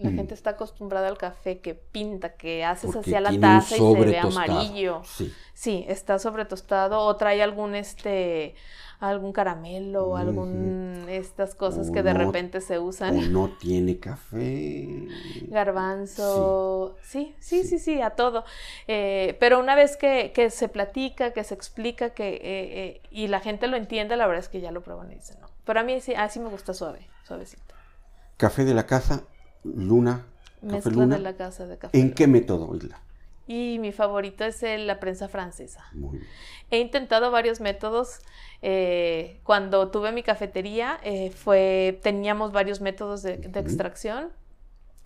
La 0.00 0.10
mm. 0.10 0.16
gente 0.16 0.34
está 0.34 0.50
acostumbrada 0.50 1.08
al 1.08 1.18
café 1.18 1.58
que 1.58 1.74
pinta, 1.74 2.36
que 2.36 2.64
haces 2.64 2.94
hacia 2.94 3.20
la 3.20 3.38
taza 3.38 3.76
y 3.76 3.78
se 3.78 4.04
ve 4.04 4.18
amarillo. 4.18 5.02
Sí. 5.04 5.32
sí, 5.54 5.84
está 5.88 6.18
sobre 6.18 6.44
tostado 6.44 7.00
o 7.00 7.16
trae 7.16 7.42
algún 7.42 7.74
este 7.74 8.54
algún 9.00 9.32
caramelo, 9.32 10.16
algún 10.16 11.06
estas 11.08 11.54
cosas 11.54 11.90
que 11.90 12.02
de 12.02 12.14
repente 12.14 12.60
se 12.60 12.78
usan. 12.78 13.16
O 13.16 13.22
no 13.22 13.56
tiene 13.58 13.98
café. 13.98 15.06
Garbanzo. 15.48 16.96
Sí, 17.02 17.34
sí, 17.38 17.64
sí, 17.64 17.78
sí, 17.78 18.02
a 18.02 18.10
todo. 18.10 18.44
Eh, 18.88 19.36
pero 19.38 19.60
una 19.60 19.74
vez 19.74 19.96
que, 19.96 20.50
se 20.50 20.68
platica, 20.68 21.32
que 21.32 21.44
se 21.44 21.54
explica 21.54 22.10
que 22.10 22.28
eh, 22.28 22.40
eh, 22.42 23.00
y 23.10 23.28
la 23.28 23.40
gente 23.40 23.68
lo 23.68 23.76
entiende, 23.76 24.16
la 24.16 24.26
verdad 24.26 24.44
es 24.44 24.48
que 24.48 24.60
ya 24.60 24.72
lo 24.72 24.82
prueban 24.82 25.10
y 25.12 25.16
dicen, 25.16 25.38
no. 25.40 25.48
Pero 25.64 25.80
a 25.80 25.82
mí 25.82 26.00
sí, 26.00 26.14
así 26.14 26.40
me 26.40 26.48
gusta 26.48 26.74
suave, 26.74 27.06
suavecito. 27.24 27.74
Café 28.36 28.64
de 28.64 28.74
la 28.74 28.86
casa 28.86 29.24
Luna. 29.64 30.26
Café 30.68 30.90
Luna. 30.90 31.16
de 31.16 31.22
la 31.22 31.36
casa 31.36 31.66
de 31.66 31.78
café. 31.78 31.98
¿En 31.98 32.12
qué 32.14 32.26
método, 32.26 32.74
Isla? 32.74 33.00
Y 33.46 33.78
mi 33.78 33.92
favorito 33.92 34.44
es 34.44 34.62
la 34.62 35.00
prensa 35.00 35.28
francesa. 35.28 35.84
Muy 35.94 36.18
bien. 36.18 36.28
He 36.70 36.80
intentado 36.80 37.30
varios 37.30 37.60
métodos. 37.60 38.20
Eh, 38.60 39.40
cuando 39.42 39.90
tuve 39.90 40.12
mi 40.12 40.22
cafetería, 40.22 41.00
eh, 41.02 41.30
fue, 41.30 41.98
teníamos 42.02 42.52
varios 42.52 42.80
métodos 42.80 43.22
de, 43.22 43.34
extracción 43.54 44.30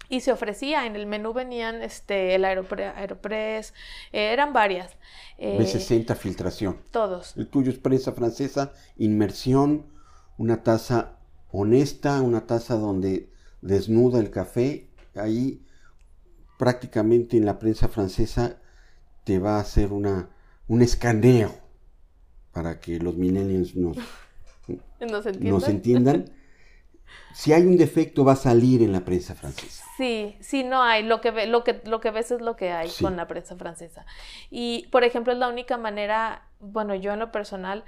y 0.08 0.20
se 0.20 0.32
ofrecía. 0.32 0.86
En 0.86 0.96
el 0.96 1.06
menú 1.06 1.32
venían 1.32 1.82
este, 1.82 2.34
el 2.34 2.44
Aeropress, 2.44 3.74
eh, 4.12 4.32
eran 4.32 4.52
varias. 4.52 4.90
B60 5.38 6.16
filtración. 6.16 6.78
Todos. 6.90 7.36
El 7.36 7.46
tuyo 7.46 7.70
es 7.70 7.78
prensa 7.78 8.12
francesa, 8.12 8.72
inmersión, 8.96 9.86
una 10.36 10.62
taza 10.62 11.18
honesta, 11.52 12.22
una 12.22 12.46
taza 12.46 12.74
donde 12.74 13.31
desnuda 13.62 14.20
el 14.20 14.30
café, 14.30 14.90
ahí 15.14 15.64
prácticamente 16.58 17.36
en 17.36 17.46
la 17.46 17.58
prensa 17.58 17.88
francesa 17.88 18.58
te 19.24 19.38
va 19.38 19.56
a 19.56 19.60
hacer 19.60 19.92
una, 19.92 20.28
un 20.68 20.82
escaneo 20.82 21.54
para 22.52 22.80
que 22.80 22.98
los 22.98 23.16
millennials 23.16 23.74
nos, 23.74 23.96
nos 25.40 25.68
entiendan. 25.68 26.30
Si 27.34 27.52
hay 27.52 27.66
un 27.66 27.76
defecto 27.76 28.24
va 28.24 28.32
a 28.32 28.36
salir 28.36 28.82
en 28.82 28.92
la 28.92 29.04
prensa 29.04 29.34
francesa. 29.34 29.84
Sí, 29.96 30.36
sí, 30.40 30.64
no 30.64 30.82
hay. 30.82 31.02
Lo 31.02 31.20
que, 31.20 31.46
lo 31.46 31.64
que, 31.64 31.80
lo 31.84 32.00
que 32.00 32.10
ves 32.10 32.30
es 32.30 32.40
lo 32.40 32.56
que 32.56 32.72
hay 32.72 32.90
con 33.00 33.16
la 33.16 33.26
prensa 33.26 33.56
francesa. 33.56 34.06
Y, 34.50 34.88
por 34.90 35.04
ejemplo, 35.04 35.32
es 35.32 35.38
la 35.38 35.48
única 35.48 35.76
manera, 35.76 36.48
bueno, 36.60 36.94
yo 36.94 37.12
en 37.12 37.18
lo 37.18 37.32
personal, 37.32 37.84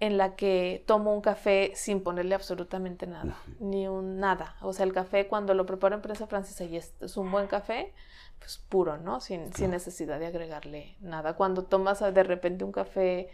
en 0.00 0.16
la 0.16 0.36
que 0.36 0.84
tomo 0.86 1.12
un 1.12 1.20
café 1.20 1.72
sin 1.74 2.02
ponerle 2.02 2.34
absolutamente 2.34 3.06
nada, 3.06 3.36
ni 3.58 3.88
un 3.88 4.20
nada. 4.20 4.56
O 4.62 4.72
sea, 4.72 4.86
el 4.86 4.92
café 4.92 5.26
cuando 5.26 5.54
lo 5.54 5.66
preparo 5.66 5.96
en 5.96 6.02
prensa 6.02 6.26
francesa 6.26 6.64
y 6.64 6.76
es, 6.76 6.92
un 7.16 7.30
buen 7.32 7.48
café, 7.48 7.92
pues 8.38 8.58
puro, 8.68 8.96
¿no? 8.98 9.20
Sin, 9.20 9.52
sin, 9.54 9.72
necesidad 9.72 10.20
de 10.20 10.26
agregarle 10.26 10.94
nada. 11.00 11.34
Cuando 11.34 11.64
tomas 11.64 12.00
de 12.00 12.22
repente 12.22 12.64
un 12.64 12.70
café 12.70 13.28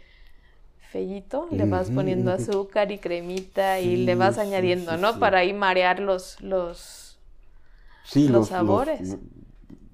fellito, 0.91 1.47
le 1.51 1.65
vas 1.65 1.91
poniendo 1.91 2.31
azúcar 2.31 2.91
y 2.91 2.97
cremita 2.97 3.79
y 3.79 3.97
le 3.97 4.15
vas 4.15 4.39
añadiendo, 4.39 4.97
¿no? 4.97 5.19
Para 5.19 5.39
ahí 5.39 5.53
marear 5.53 5.99
los, 5.99 6.41
los, 6.41 7.19
los, 8.15 8.47
sabores. 8.47 9.17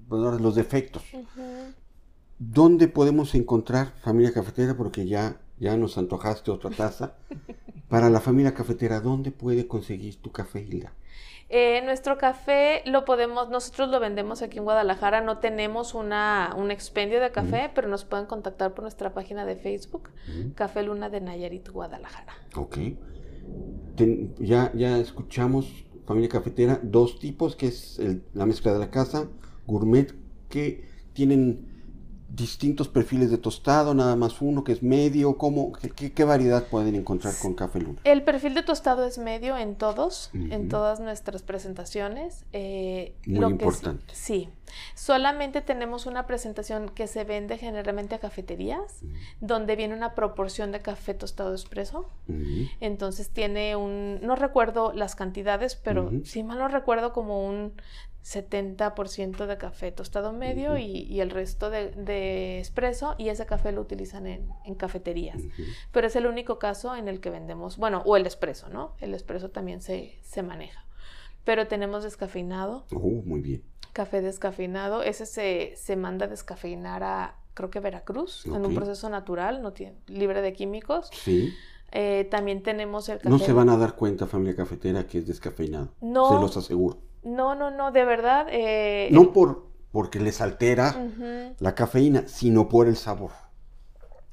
Los, 0.08 0.40
los 0.40 0.54
defectos. 0.54 1.02
¿Dónde 2.38 2.88
podemos 2.88 3.34
encontrar 3.34 3.92
familia 4.02 4.32
cafetera? 4.32 4.74
Porque 4.74 5.06
ya 5.06 5.41
ya 5.62 5.76
nos 5.76 5.96
antojaste 5.96 6.50
otra 6.50 6.70
taza. 6.70 7.14
Para 7.88 8.10
la 8.10 8.20
familia 8.20 8.52
cafetera, 8.52 9.00
¿dónde 9.00 9.30
puede 9.30 9.68
conseguir 9.68 10.16
tu 10.16 10.32
café, 10.32 10.60
Hilda? 10.60 10.92
Eh, 11.48 11.82
nuestro 11.84 12.18
café 12.18 12.82
lo 12.86 13.04
podemos, 13.04 13.50
nosotros 13.50 13.90
lo 13.90 14.00
vendemos 14.00 14.42
aquí 14.42 14.58
en 14.58 14.64
Guadalajara, 14.64 15.20
no 15.20 15.38
tenemos 15.38 15.94
una, 15.94 16.54
un 16.56 16.70
expendio 16.70 17.20
de 17.20 17.30
café, 17.30 17.70
pero 17.74 17.88
nos 17.88 18.04
pueden 18.04 18.26
contactar 18.26 18.72
por 18.72 18.82
nuestra 18.82 19.12
página 19.12 19.44
de 19.44 19.56
Facebook, 19.56 20.08
Café 20.54 20.82
Luna 20.82 21.10
de 21.10 21.20
Nayarit, 21.20 21.68
Guadalajara. 21.68 22.32
Ok. 22.56 22.78
ya, 24.38 24.72
ya 24.74 24.98
escuchamos, 24.98 25.84
familia 26.06 26.30
cafetera, 26.30 26.80
dos 26.82 27.18
tipos, 27.18 27.54
que 27.54 27.66
es 27.66 28.00
la 28.32 28.46
mezcla 28.46 28.72
de 28.72 28.78
la 28.78 28.90
casa, 28.90 29.28
gourmet, 29.66 30.14
que 30.48 30.88
tienen 31.12 31.71
distintos 32.34 32.88
perfiles 32.88 33.30
de 33.30 33.36
tostado, 33.36 33.92
nada 33.94 34.16
más 34.16 34.40
uno 34.40 34.64
que 34.64 34.72
es 34.72 34.82
medio, 34.82 35.36
¿cómo, 35.36 35.72
qué, 35.72 36.24
variedad 36.24 36.66
pueden 36.66 36.94
encontrar 36.94 37.34
con 37.40 37.54
Café 37.54 37.80
Luna? 37.80 38.00
El 38.04 38.22
perfil 38.22 38.54
de 38.54 38.62
tostado 38.62 39.04
es 39.04 39.18
medio 39.18 39.56
en 39.58 39.74
todos, 39.74 40.30
en 40.32 40.68
todas 40.68 40.98
nuestras 41.00 41.42
presentaciones. 41.42 42.46
Eh, 42.52 43.14
Muy 43.26 43.44
importante. 43.52 44.04
sí, 44.14 44.48
solamente 44.94 45.60
tenemos 45.60 46.06
una 46.06 46.26
presentación 46.26 46.88
que 46.88 47.06
se 47.06 47.24
vende 47.24 47.58
generalmente 47.58 48.14
a 48.14 48.18
cafeterías, 48.18 49.02
donde 49.40 49.76
viene 49.76 49.94
una 49.94 50.14
proporción 50.14 50.72
de 50.72 50.80
café 50.80 51.12
tostado 51.12 51.52
expreso. 51.52 52.08
Entonces 52.80 53.28
tiene 53.28 53.76
un, 53.76 54.20
no 54.22 54.36
recuerdo 54.36 54.92
las 54.94 55.14
cantidades, 55.14 55.76
pero 55.76 56.10
si 56.24 56.42
mal 56.42 56.58
no 56.58 56.68
recuerdo 56.68 57.12
como 57.12 57.46
un 57.46 57.74
70% 58.24 59.46
de 59.46 59.58
café 59.58 59.90
tostado 59.90 60.32
medio 60.32 60.78
y, 60.78 61.20
el 61.20 61.30
resto 61.30 61.70
de, 61.70 61.90
de, 61.90 62.60
espresso 62.60 63.14
y 63.18 63.28
ese 63.28 63.46
café 63.46 63.72
lo 63.72 63.80
utilizan 63.80 64.26
en, 64.26 64.74
cafeterías. 64.76 65.42
Pero 65.90 66.06
es 66.06 66.16
el 66.16 66.26
único 66.26 66.58
caso 66.58 66.94
en 66.94 67.08
el 67.08 67.20
que 67.20 67.30
vendemos, 67.30 67.76
bueno, 67.78 68.02
o 68.04 68.16
el 68.16 68.26
espresso, 68.26 68.68
¿no? 68.68 68.94
El 69.00 69.14
espresso 69.14 69.50
también 69.50 69.82
se, 69.82 70.20
maneja. 70.42 70.86
Pero 71.44 71.66
tenemos 71.66 72.04
descafeinado. 72.04 72.86
Oh, 72.94 73.22
muy 73.24 73.40
bien. 73.40 73.62
Café 73.92 74.22
descafeinado. 74.22 75.02
Ese 75.02 75.26
se, 75.26 75.74
se 75.76 75.96
manda 75.96 76.26
a 76.26 76.28
descafeinar 76.28 77.02
a, 77.02 77.36
creo 77.54 77.70
que 77.70 77.80
Veracruz, 77.80 78.46
en 78.46 78.64
un 78.64 78.74
proceso 78.74 79.10
natural, 79.10 79.62
no 79.62 79.72
tiene, 79.72 79.96
libre 80.06 80.42
de 80.42 80.52
químicos. 80.52 81.10
Sí. 81.12 81.52
Eh, 81.90 82.26
también 82.30 82.62
tenemos 82.62 83.08
el 83.08 83.18
café. 83.18 83.28
No 83.28 83.38
se 83.38 83.52
van 83.52 83.68
a 83.68 83.76
dar 83.76 83.96
cuenta, 83.96 84.26
familia 84.26 84.54
cafetera, 84.54 85.06
que 85.06 85.18
es 85.18 85.26
descafeinado. 85.26 85.92
No. 86.00 86.28
Se 86.28 86.34
los 86.34 86.56
aseguro. 86.56 87.11
No, 87.22 87.54
no, 87.54 87.70
no, 87.70 87.92
de 87.92 88.04
verdad. 88.04 88.46
Eh, 88.50 89.08
no 89.12 89.32
por 89.32 89.72
porque 89.92 90.18
les 90.18 90.40
altera 90.40 90.96
la 91.58 91.74
cafeína, 91.74 92.26
sino 92.26 92.68
por 92.68 92.88
el 92.88 92.96
sabor. 92.96 93.30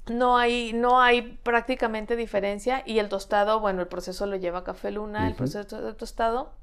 No 0.10 0.38
hay, 0.38 0.72
no 0.74 1.02
hay 1.02 1.38
prácticamente 1.44 2.16
diferencia 2.16 2.82
y 2.86 3.00
el 3.00 3.10
tostado, 3.10 3.60
bueno, 3.60 3.82
el 3.82 3.88
proceso 3.88 4.26
lo 4.26 4.38
lleva 4.38 4.64
Café 4.64 4.90
Luna, 4.90 5.28
el 5.28 5.36
proceso 5.36 5.82
de 5.82 5.94
tostado 5.94 6.54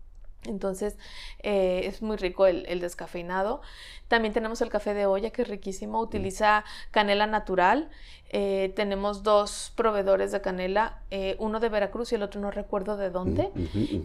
entonces 0.44 0.96
eh, 1.42 1.83
es 1.85 2.03
muy 2.03 2.16
rico 2.16 2.46
el, 2.46 2.81
descafeinado. 2.81 3.61
También 4.09 4.33
tenemos 4.33 4.61
el 4.61 4.68
café 4.68 4.94
de 4.94 5.07
olla 5.07 5.31
que 5.31 5.42
es 5.42 5.49
riquísimo, 5.49 6.01
utiliza 6.01 6.64
canela 6.90 7.27
natural. 7.27 7.88
Eh, 8.31 8.72
tenemos 8.75 9.22
dos 9.22 9.72
proveedores 9.77 10.33
de 10.33 10.40
canela, 10.40 11.01
eh, 11.11 11.37
uno 11.38 11.61
de 11.61 11.68
Veracruz 11.68 12.12
y 12.12 12.16
el 12.16 12.22
otro 12.22 12.40
no 12.40 12.51
recuerdo 12.51 12.96
de 12.96 13.11
dónde. 13.11 13.51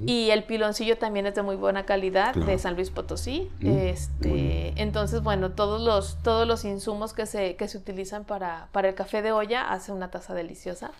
Y 0.06 0.30
el 0.30 0.44
piloncillo 0.44 0.98
también 0.98 1.26
es 1.26 1.36
de 1.36 1.44
muy 1.44 1.56
buena 1.56 1.86
calidad, 1.86 2.34
de 2.34 2.58
San 2.58 2.76
Luis 2.76 2.89
Potosí. 2.89 3.50
este, 3.62 4.74
entonces, 4.76 5.22
bueno, 5.22 5.52
todos 5.52 5.82
los, 5.82 6.22
todos 6.24 6.48
los 6.48 6.65
insumos 6.65 7.13
que 7.13 7.26
se, 7.26 7.56
que 7.56 7.67
se 7.67 7.78
utilizan 7.78 8.24
para, 8.26 8.70
para 8.72 8.89
el 8.89 8.96
café 8.96 9.22
de 9.22 9.32
olla 9.32 9.72
hace 9.72 9.91
una 9.91 10.10
taza 10.10 10.34
deliciosa. 10.34 10.91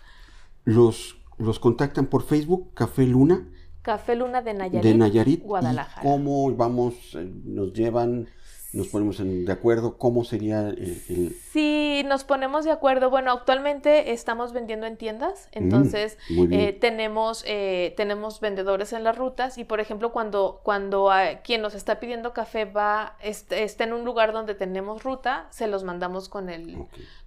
Los, 0.64 1.16
los 1.38 1.58
contactan 1.58 2.06
por 2.06 2.22
Facebook, 2.22 2.72
Café 2.74 3.04
Luna. 3.04 3.46
Café 3.82 4.16
Luna 4.16 4.42
de 4.42 4.54
Nayarit, 4.54 4.82
de 4.82 4.94
Nayarit 4.94 5.42
Guadalajara. 5.42 6.02
¿Cómo 6.02 6.54
vamos? 6.54 6.94
Eh, 7.14 7.30
¿Nos 7.44 7.72
llevan 7.72 8.28
nos 8.72 8.88
ponemos 8.88 9.18
de 9.18 9.52
acuerdo, 9.52 9.98
¿cómo 9.98 10.24
sería 10.24 10.68
el, 10.68 11.36
Sí, 11.52 12.02
nos 12.06 12.24
ponemos 12.24 12.64
de 12.64 12.70
acuerdo. 12.70 13.10
Bueno, 13.10 13.30
actualmente 13.30 14.12
estamos 14.12 14.54
vendiendo 14.54 14.86
en 14.86 14.96
tiendas, 14.96 15.48
mm, 15.52 15.58
entonces 15.58 16.16
eh, 16.30 16.72
tenemos, 16.80 17.44
eh, 17.46 17.92
tenemos 17.98 18.40
vendedores 18.40 18.94
en 18.94 19.04
las 19.04 19.16
rutas 19.16 19.58
y, 19.58 19.64
por 19.64 19.80
ejemplo, 19.80 20.10
cuando, 20.10 20.60
cuando 20.62 21.10
quien 21.44 21.60
nos 21.60 21.74
está 21.74 22.00
pidiendo 22.00 22.32
café 22.32 22.64
va, 22.64 23.16
está 23.20 23.84
en 23.84 23.92
un 23.92 24.06
lugar 24.06 24.32
donde 24.32 24.54
tenemos 24.54 25.02
ruta, 25.02 25.48
se 25.50 25.66
los 25.66 25.84
mandamos 25.84 26.30
con 26.30 26.48
el, 26.48 26.78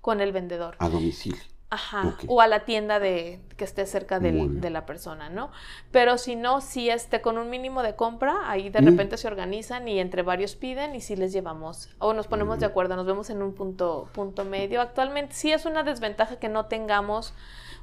con 0.02 0.22
el 0.22 0.32
vendedor. 0.32 0.76
A 0.80 0.90
domicilio. 0.90 1.42
Ajá, 1.72 2.16
o 2.28 2.42
a 2.42 2.48
la 2.48 2.64
tienda 2.64 3.00
de, 3.00 3.42
que 3.58 3.66
esté 3.66 3.86
cerca 3.86 4.20
de 4.20 4.70
la 4.70 4.86
persona, 4.86 5.30
¿no? 5.30 5.50
Pero 5.92 6.18
si 6.18 6.36
no, 6.36 6.62
si 6.62 6.90
esté 6.90 7.22
con 7.22 7.38
un 7.38 7.50
mínimo 7.50 7.82
de 7.82 7.96
compra, 7.96 8.50
ahí 8.50 8.70
de 8.70 8.82
mm. 8.82 8.86
repente 8.86 9.18
se 9.18 9.28
organizan 9.28 9.88
y 9.88 10.00
entre 10.00 10.22
varios 10.22 10.56
piden 10.56 10.96
y 10.96 11.02
si 11.02 11.16
les 11.16 11.34
llevamos, 11.34 11.90
o 11.98 12.14
nos 12.14 12.28
ponemos 12.28 12.60
de 12.60 12.68
acuerdo, 12.68 12.96
nos 12.96 13.08
vemos 13.08 13.30
en 13.32 13.42
un 13.42 13.54
punto, 13.54 14.08
punto 14.14 14.46
medio. 14.46 14.80
Actualmente 14.80 15.34
sí 15.34 15.52
es 15.52 15.66
una 15.66 15.84
desventaja 15.84 16.38
que 16.38 16.50
no 16.50 16.66
tengamos 16.66 17.34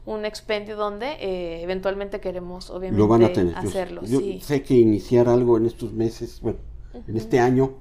un 0.07 0.25
expendio 0.25 0.77
donde 0.77 1.13
eh, 1.21 1.63
eventualmente 1.63 2.21
queremos, 2.21 2.71
obviamente, 2.71 2.99
Lo 2.99 3.09
van 3.09 3.25
a 3.25 3.33
tener. 3.33 3.57
hacerlo. 3.57 4.03
Yo, 4.05 4.21
sé 4.41 4.63
que 4.63 4.75
iniciar 4.75 5.29
algo 5.29 5.57
en 5.57 5.67
estos 5.67 5.93
meses, 5.93 6.41
bueno, 6.41 6.59
en 7.07 7.17
este 7.17 7.41
año, 7.41 7.75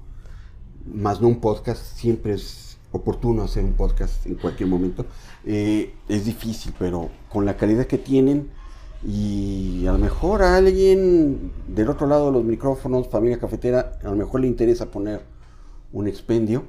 más 0.84 1.20
no 1.20 1.28
un 1.28 1.40
podcast, 1.40 1.96
siempre 1.96 2.34
es 2.34 2.71
oportuno 2.92 3.42
hacer 3.42 3.64
un 3.64 3.72
podcast 3.72 4.26
en 4.26 4.36
cualquier 4.36 4.68
momento. 4.68 5.06
Eh, 5.44 5.94
es 6.08 6.24
difícil, 6.24 6.72
pero 6.78 7.10
con 7.28 7.44
la 7.44 7.56
calidad 7.56 7.86
que 7.86 7.98
tienen 7.98 8.50
y 9.04 9.84
a 9.86 9.92
lo 9.92 9.98
mejor 9.98 10.42
a 10.42 10.56
alguien 10.56 11.52
del 11.66 11.88
otro 11.88 12.06
lado 12.06 12.26
de 12.26 12.32
los 12.32 12.44
micrófonos, 12.44 13.08
familia 13.08 13.38
cafetera, 13.38 13.98
a 14.02 14.08
lo 14.08 14.16
mejor 14.16 14.40
le 14.40 14.46
interesa 14.46 14.90
poner 14.90 15.22
un 15.92 16.06
expendio 16.06 16.64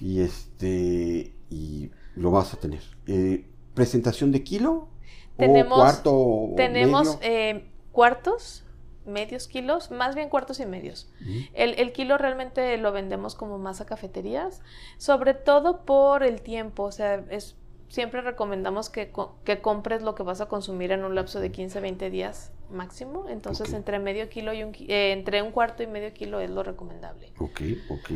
y 0.00 0.20
este 0.20 1.34
y 1.50 1.90
lo 2.16 2.30
vas 2.30 2.54
a 2.54 2.56
tener. 2.56 2.80
Eh, 3.06 3.44
presentación 3.74 4.32
de 4.32 4.42
kilo 4.42 4.88
tenemos, 5.36 5.78
cuarto 5.78 6.50
tenemos 6.56 7.18
eh, 7.22 7.70
cuartos 7.90 8.64
medios 9.06 9.48
kilos, 9.48 9.90
más 9.90 10.14
bien 10.14 10.28
cuartos 10.28 10.60
y 10.60 10.66
medios. 10.66 11.10
el, 11.54 11.92
kilo 11.92 12.18
realmente 12.18 12.76
lo 12.78 12.92
vendemos 12.92 13.34
como 13.34 13.58
masa 13.58 13.86
cafeterías, 13.86 14.60
sobre 14.98 15.34
todo 15.34 15.84
por 15.84 16.22
el 16.22 16.40
tiempo, 16.42 16.84
o 16.84 16.92
sea, 16.92 17.24
es, 17.30 17.56
siempre 17.88 18.22
recomendamos 18.22 18.88
que, 18.88 19.12
que 19.44 19.60
compres 19.60 20.02
lo 20.02 20.14
que 20.14 20.22
vas 20.22 20.40
a 20.40 20.46
consumir 20.46 20.92
en 20.92 21.04
un 21.04 21.14
lapso 21.14 21.40
de 21.40 21.52
15, 21.52 21.80
20 21.80 22.10
días 22.10 22.52
máximo, 22.70 23.26
entonces 23.28 23.72
entre 23.72 23.98
medio 23.98 24.28
kilo 24.28 24.52
y 24.52 24.62
un, 24.62 24.72
eh, 24.88 25.12
entre 25.12 25.42
un 25.42 25.52
cuarto 25.52 25.82
y 25.82 25.86
medio 25.86 26.12
kilo 26.14 26.40
es 26.40 26.50
lo 26.50 26.62
recomendable. 26.62 27.28
Ok, 27.38 27.60
ok. 27.90 28.10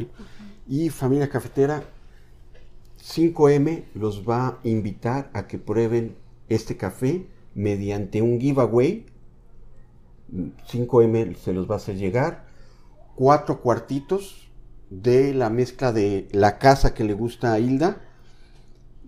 Y 0.66 0.88
familia 0.88 1.29
cafetera, 1.29 1.83
5M 3.03 3.85
los 3.94 4.29
va 4.29 4.49
a 4.49 4.59
invitar 4.64 5.31
a 5.33 5.46
que 5.46 5.59
prueben 5.59 6.16
este 6.49 6.77
café 6.77 7.27
mediante 7.55 8.22
un 8.22 8.40
giveaway 8.40 9.07
5M 10.33 11.37
se 11.37 11.53
los 11.53 11.71
va 11.71 11.75
a 11.75 11.79
hacer 11.79 11.97
llegar. 11.97 12.47
Cuatro 13.15 13.61
cuartitos 13.61 14.51
de 14.91 15.35
la 15.35 15.51
mezcla 15.51 15.93
de 15.93 16.29
la 16.33 16.59
casa 16.59 16.95
que 16.95 17.05
le 17.05 17.15
gusta 17.15 17.53
a 17.53 17.59
Hilda. 17.59 18.03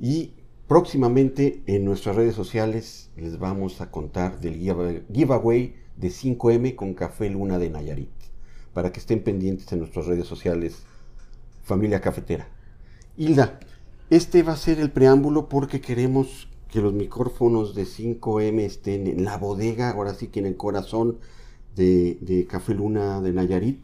Y 0.01 0.35
próximamente 0.67 1.63
en 1.67 1.85
nuestras 1.85 2.17
redes 2.17 2.35
sociales 2.35 3.11
les 3.17 3.39
vamos 3.39 3.81
a 3.81 3.91
contar 3.91 4.41
del 4.41 4.55
giveaway 4.57 5.75
de 5.97 6.09
5M 6.09 6.75
con 6.77 6.95
Café 6.95 7.29
Luna 7.29 7.59
de 7.59 7.71
Nayarit. 7.71 8.11
Para 8.73 8.93
que 8.93 9.01
estén 9.01 9.23
pendientes 9.23 9.73
en 9.73 9.81
nuestras 9.81 10.07
redes 10.07 10.27
sociales, 10.27 10.85
familia 11.63 12.01
cafetera. 12.01 12.49
Hilda, 13.17 13.59
este 14.11 14.43
va 14.43 14.53
a 14.53 14.57
ser 14.57 14.79
el 14.79 14.91
preámbulo 14.91 15.49
porque 15.49 15.81
queremos 15.81 16.49
que 16.69 16.81
los 16.81 16.93
micrófonos 16.93 17.75
de 17.75 17.85
5M 17.85 18.61
estén 18.61 19.07
en 19.07 19.25
la 19.25 19.39
bodega, 19.39 19.91
ahora 19.91 20.15
sí 20.15 20.29
que 20.29 20.41
en 20.41 20.47
el 20.47 20.57
corazón 20.57 21.19
de, 21.75 22.47
Café 22.49 22.75
Luna 22.75 23.21
de 23.21 23.33
Nayarit. 23.33 23.83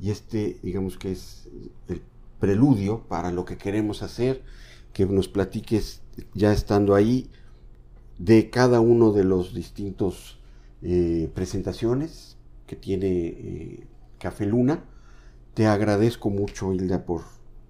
Y 0.00 0.10
este, 0.10 0.58
digamos 0.62 0.98
que 0.98 1.12
es 1.12 1.48
el 1.88 2.02
preludio 2.40 3.02
para 3.08 3.30
lo 3.30 3.44
que 3.44 3.56
queremos 3.56 4.02
hacer, 4.02 4.42
que 4.92 5.06
nos 5.06 5.28
platiques 5.28 6.02
ya 6.34 6.52
estando 6.52 6.94
ahí 6.94 7.30
de 8.18 8.50
cada 8.50 8.80
uno 8.80 9.12
de 9.12 9.24
los 9.24 9.54
distintos 9.54 10.38
eh, 10.82 11.30
presentaciones 11.34 12.36
que 12.66 12.76
tiene 12.76 13.08
eh, 13.08 13.86
Café 14.18 14.46
Luna. 14.46 14.84
Te 15.54 15.66
agradezco 15.66 16.30
mucho, 16.30 16.72
Hilda, 16.72 17.06
por 17.06 17.22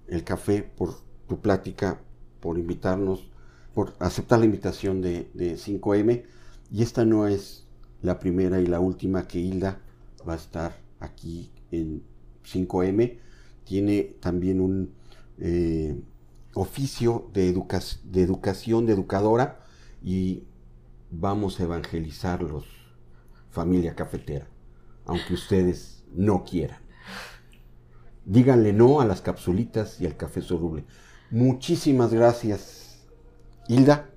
el 0.07 0.23
café, 0.23 0.63
por 0.63 0.95
tu 1.27 1.39
plática, 1.39 2.01
por 2.39 2.57
invitarnos 2.57 3.29
por 3.77 3.93
aceptar 3.99 4.39
la 4.39 4.45
invitación 4.45 5.03
de, 5.03 5.29
5M. 5.35 6.23
Y 6.71 6.81
esta 6.81 7.05
no 7.05 7.27
es 7.27 7.67
la 8.01 8.17
primera 8.17 8.59
y 8.59 8.65
la 8.65 8.79
última 8.79 9.27
que 9.27 9.37
Hilda 9.37 9.81
va 10.27 10.33
a 10.33 10.37
estar 10.37 10.75
aquí 10.99 11.51
en 11.69 12.01
5M. 12.43 13.19
Tiene 13.65 14.15
también 14.19 14.61
un 14.61 14.95
eh, 15.37 15.95
oficio 16.55 17.29
de, 17.35 17.53
de 18.05 18.23
educación, 18.23 18.87
de 18.87 18.93
educadora, 18.93 19.63
y 20.03 20.45
vamos 21.11 21.59
a 21.59 21.65
evangelizarlos, 21.65 22.65
familia 23.51 23.95
cafetera, 23.95 24.47
aunque 25.05 25.35
ustedes 25.35 26.03
no 26.15 26.43
quieran. 26.43 26.79
Díganle 28.25 28.73
no 28.73 29.01
a 29.01 29.05
las 29.05 29.21
capsulitas 29.21 30.01
y 30.01 30.07
al 30.07 30.17
café 30.17 30.41
soluble. 30.41 30.83
Muchísimas 31.29 32.11
gracias 32.11 32.86
Hilda, 33.69 34.09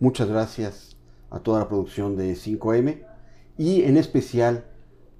muchas 0.00 0.28
gracias 0.28 0.96
a 1.30 1.40
toda 1.40 1.60
la 1.60 1.68
producción 1.68 2.14
de 2.14 2.34
5M 2.34 3.06
y 3.56 3.82
en 3.84 3.96
especial 3.96 4.66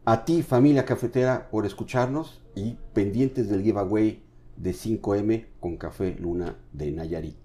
a 0.04 0.26
ti 0.26 0.42
familia 0.42 0.84
cafetera 0.84 1.48
por 1.50 1.64
escucharnos 1.64 2.42
y 2.54 2.76
pendientes 2.92 3.48
del 3.48 3.62
giveaway 3.62 4.22
de 4.58 4.72
5M 4.72 5.46
con 5.58 5.78
Café 5.78 6.16
Luna 6.20 6.58
de 6.72 6.92
Nayarit. 6.92 7.36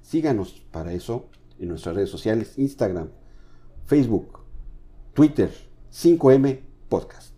Síganos 0.00 0.64
para 0.70 0.92
eso 0.92 1.30
en 1.58 1.68
nuestras 1.68 1.96
redes 1.96 2.10
sociales, 2.10 2.56
Instagram, 2.58 3.08
Facebook, 3.84 4.38
Twitter, 5.14 5.50
5M 5.90 6.60
Podcast. 6.88 7.37